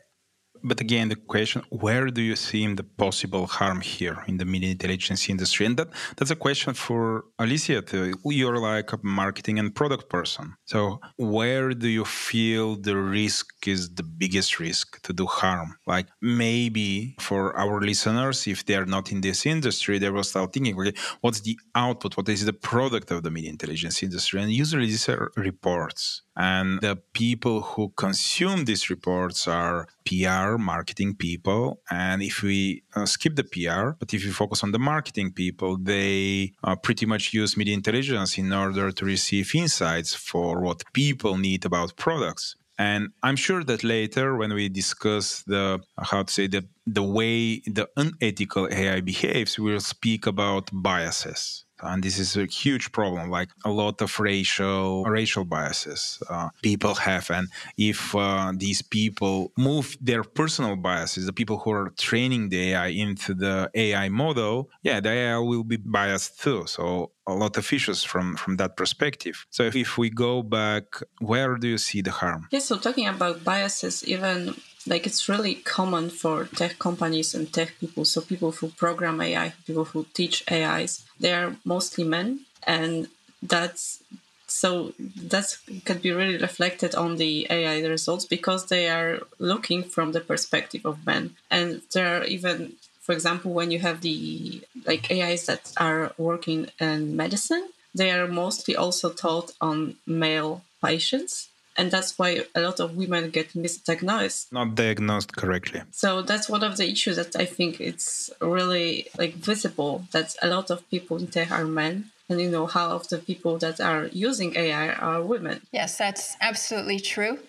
[0.64, 4.72] But again, the question: Where do you see the possible harm here in the media
[4.72, 5.66] intelligence industry?
[5.66, 7.82] And that that's a question for Alicja.
[8.26, 13.93] You're like a marketing and product person, so where do you feel the risk is
[13.95, 15.78] the biggest risk to do harm?
[15.88, 20.53] Like maybe for our listeners, if they are not in this industry, they will start
[20.53, 22.18] thinking, okay, what's the output?
[22.18, 24.41] What is the product of the media intelligence industry?
[24.41, 26.22] And usually these are reports.
[26.36, 31.82] And the people who consume these reports are PR, marketing people.
[31.89, 35.77] And if we uh, skip the PR, but if we focus on the marketing people,
[35.77, 41.38] they uh, pretty much use media intelligence in order to receive insights for what people
[41.38, 42.55] need about products.
[42.77, 47.59] And I'm sure that later, when we discuss the how to say the the way
[47.59, 53.49] the unethical AI behaves, we'll speak about biases and this is a huge problem like
[53.65, 57.29] a lot of racial racial biases uh, people have.
[57.32, 62.71] And if uh, these people move their personal biases the people who are training the
[62.71, 66.65] ai into the ai model yeah the ai will be biased too.
[66.67, 69.45] So a lot of issues from from that perspective.
[69.49, 70.84] So if, if we go back
[71.19, 72.47] where do you see the harm?
[72.51, 74.55] Yeah so talking about biases even
[74.88, 79.53] like it's really common for tech companies and tech people so people who program ai
[79.65, 83.07] people who teach ais they are mostly men and
[83.41, 84.03] that's
[84.51, 90.11] so that can be really reflected on the ai results because they are looking from
[90.11, 91.36] the perspective of men.
[91.49, 96.69] And there are even for example when you have the like ais that are working
[96.79, 102.80] in medicine they are mostly also taught on male patients and that's why a lot
[102.80, 104.51] of women get misdiagnosed.
[104.51, 105.82] Not diagnosed correctly.
[105.91, 110.47] So that's one of the issues that i think it's really like visible that a
[110.47, 112.11] lot of people in tech are men.
[112.30, 115.61] And you know half of the people that are using ai are women.
[115.72, 117.39] Yes that's absolutely true.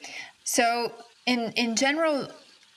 [0.44, 0.92] So
[1.26, 2.28] in in general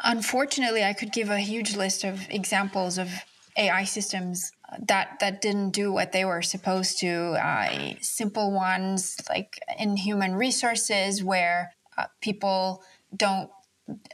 [0.04, 3.10] unfortunately i could give a huge list of examples of
[3.58, 4.52] ai systems
[4.88, 7.38] that that didn't do what they were supposed to.
[7.42, 12.84] Uh, simple ones like in human resources, where uh, people
[13.16, 13.50] don't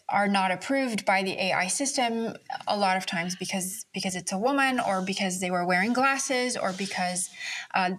[0.09, 2.35] are not approved by the AI system
[2.67, 6.57] a lot of times because because it's a woman or because they were wearing glasses
[6.57, 7.29] or because
[7.73, 7.91] uh,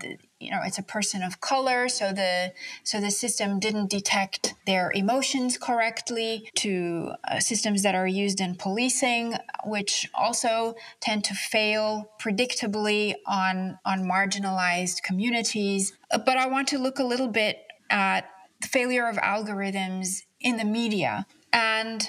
[0.42, 4.90] you know it's a person of color so the so the system didn't detect their
[4.94, 9.34] emotions correctly to uh, systems that are used in policing
[9.64, 15.92] which also tend to fail predictably on on marginalized communities.
[16.10, 17.58] But I want to look a little bit
[17.90, 18.28] at
[18.60, 21.26] the failure of algorithms in the media.
[21.52, 22.08] And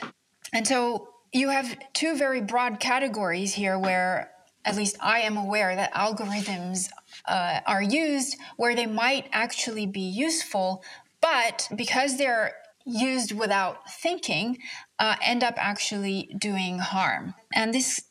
[0.52, 4.32] and so you have two very broad categories here where
[4.66, 6.90] at least I am aware that algorithms
[7.28, 10.84] uh, are used where they might actually be useful,
[11.22, 12.54] but because they're
[12.86, 14.58] used without thinking,
[15.00, 17.34] uh, end up actually doing harm.
[17.54, 18.04] And this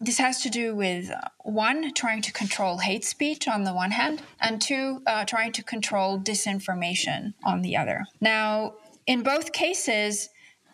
[0.00, 3.90] this has to do with uh, one trying to control hate speech on the one
[3.90, 8.04] hand, and two uh, trying to control disinformation on the other.
[8.20, 8.74] Now,
[9.06, 10.28] in both cases,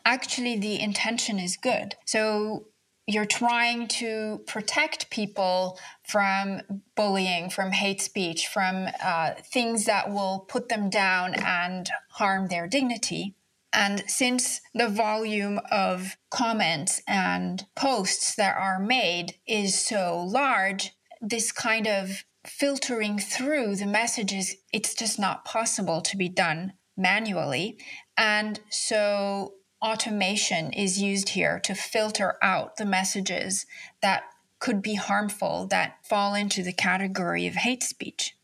[0.05, 1.97] actually the intention is good.
[2.05, 2.67] So
[3.07, 5.79] you're trying to protect people
[6.13, 6.61] from
[6.95, 12.69] bullying, from hate speech, from uh, things that will put them down and harm their
[12.69, 13.35] dignity.
[13.73, 20.93] And since the volume of comments and posts that are made is so large,
[21.23, 27.79] this kind of filtering through the messages, it's just not possible to be done manually.
[28.19, 33.65] And so automation is used here to filter out the messages
[34.03, 34.25] that
[34.63, 38.37] could be harmful that fall into the category of hate speech.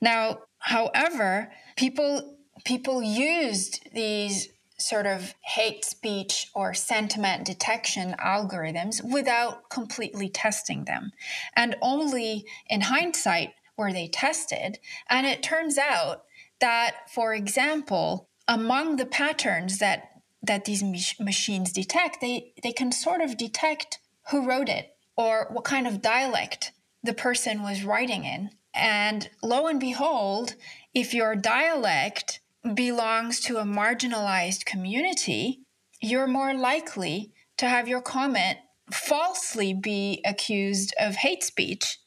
[0.00, 9.68] Now, however, people people used these sort of hate speech or sentiment detection algorithms without
[9.68, 11.10] completely testing them.
[11.56, 14.78] And only in hindsight were they tested.
[15.10, 16.22] And it turns out
[16.60, 20.04] that, for example, among the patterns that
[20.40, 23.98] that these mach- machines detect, they, they can sort of detect
[24.30, 28.50] who wrote it or what kind of dialect the person was writing in.
[28.72, 30.54] And lo and behold,
[30.94, 32.40] if your dialect
[32.74, 35.60] belongs to a marginalized community,
[36.00, 38.58] you're more likely to have your comment
[38.92, 41.98] falsely be accused of hate speech.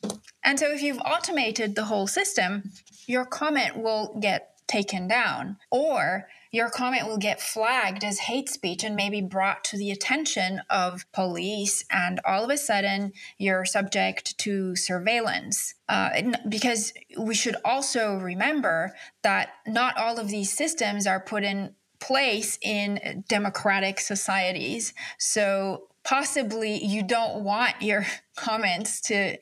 [0.43, 2.71] And so if you've automated the whole system,
[3.05, 5.57] your comment will get taken down.
[5.69, 10.61] Or your comment will get flagged as hate speech and maybe brought to the attention
[10.69, 15.75] of police, and all of a sudden you're subject to surveillance.
[15.87, 18.93] Uh, because we should also remember
[19.23, 24.93] that not all of these systems are put in place in democratic societies.
[25.17, 29.37] So possibly you don't want your comments to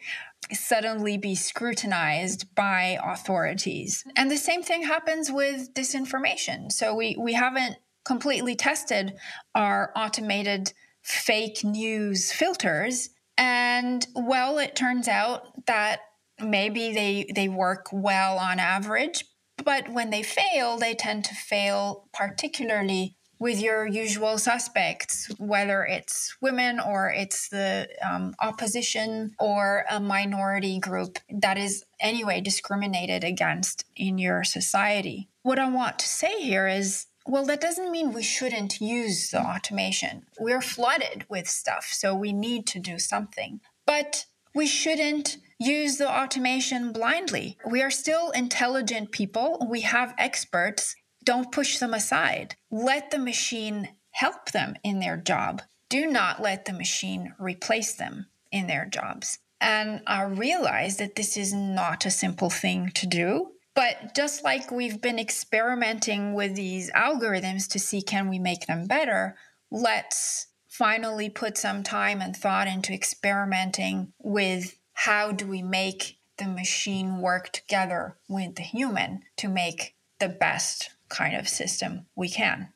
[0.52, 4.04] suddenly be scrutinized by authorities.
[4.16, 6.72] And the same thing happens with disinformation.
[6.72, 7.76] So we, we haven't
[8.06, 9.14] completely tested
[9.54, 10.74] our automated
[11.04, 13.10] fake news filters.
[13.38, 16.00] And well, it turns out that
[16.42, 19.26] maybe they, they work well on average,
[19.64, 26.36] but when they fail, they tend to fail particularly with your usual suspects, whether it's
[26.42, 33.86] women or it's the um, opposition or a minority group that is anyway discriminated against
[33.96, 35.30] in your society.
[35.42, 39.40] What I want to say here is well, that doesn't mean we shouldn't use the
[39.40, 40.26] automation.
[40.40, 43.60] We're flooded with stuff, so we need to do something.
[43.86, 44.26] But
[44.56, 47.58] we shouldn't use the automation blindly.
[47.70, 49.68] We are still intelligent people.
[49.70, 50.96] We have experts
[51.30, 52.56] don't push them aside.
[52.72, 55.62] Let the machine help them in their job.
[55.88, 59.38] Do not let the machine replace them in their jobs.
[59.62, 63.52] And I realize that this is not a simple thing to do.
[63.76, 68.88] But just like we've been experimenting with these algorithms to see can we make them
[68.88, 69.36] better,
[69.70, 76.48] let's finally put some time and thought into experimenting with how do we make the
[76.48, 82.70] machine work together with the human to make the best kind of system we can.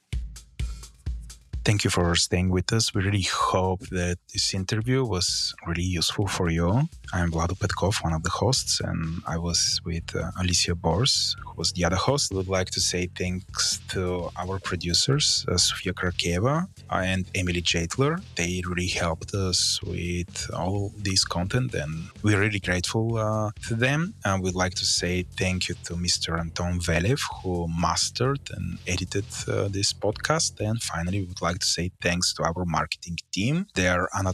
[1.66, 2.94] Thank you for staying with us.
[2.94, 6.68] We really hope that this interview was really useful for you.
[7.14, 11.54] I'm Vlado Petkov, one of the hosts, and I was with uh, Alicja Bors, who
[11.56, 12.34] was the other host.
[12.34, 18.22] I would like to say thanks to our producers, uh, Sofia Krakeva and Emily Jaitler.
[18.36, 24.14] They really helped us with all this content, and we're really grateful uh, to them.
[24.26, 26.40] And we'd like to say thank you to Mr.
[26.40, 30.60] Anton Velev, who mastered and edited uh, this podcast.
[30.60, 33.68] And finally, we would like to say thanks to our marketing team.
[33.74, 34.34] They are Anna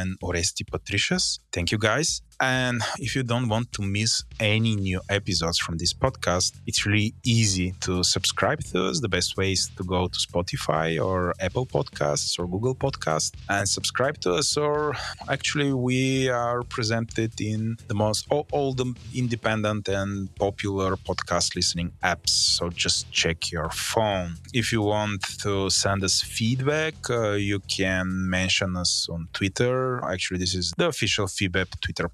[0.00, 1.38] and Oresti Patricius.
[1.52, 2.22] Thank you, guys.
[2.40, 7.14] And if you don't want to miss any new episodes from this podcast, it's really
[7.24, 9.00] easy to subscribe to us.
[9.00, 13.68] The best way is to go to Spotify or Apple Podcasts or Google Podcasts and
[13.68, 14.56] subscribe to us.
[14.56, 14.94] Or
[15.28, 21.92] actually, we are presented in the most all, all the independent and popular podcast listening
[22.02, 22.30] apps.
[22.30, 24.34] So just check your phone.
[24.52, 30.04] If you want to send us feedback, uh, you can mention us on Twitter.
[30.04, 32.08] Actually, this is the official feedback Twitter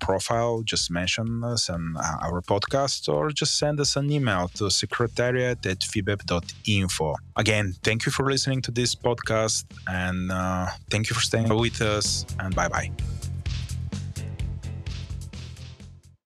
[0.65, 5.65] just mention us and uh, our podcast or just send us an email to secretariat
[5.67, 7.15] at fibep.info.
[7.37, 11.81] Again, thank you for listening to this podcast and uh, thank you for staying with
[11.83, 12.91] us and bye bye.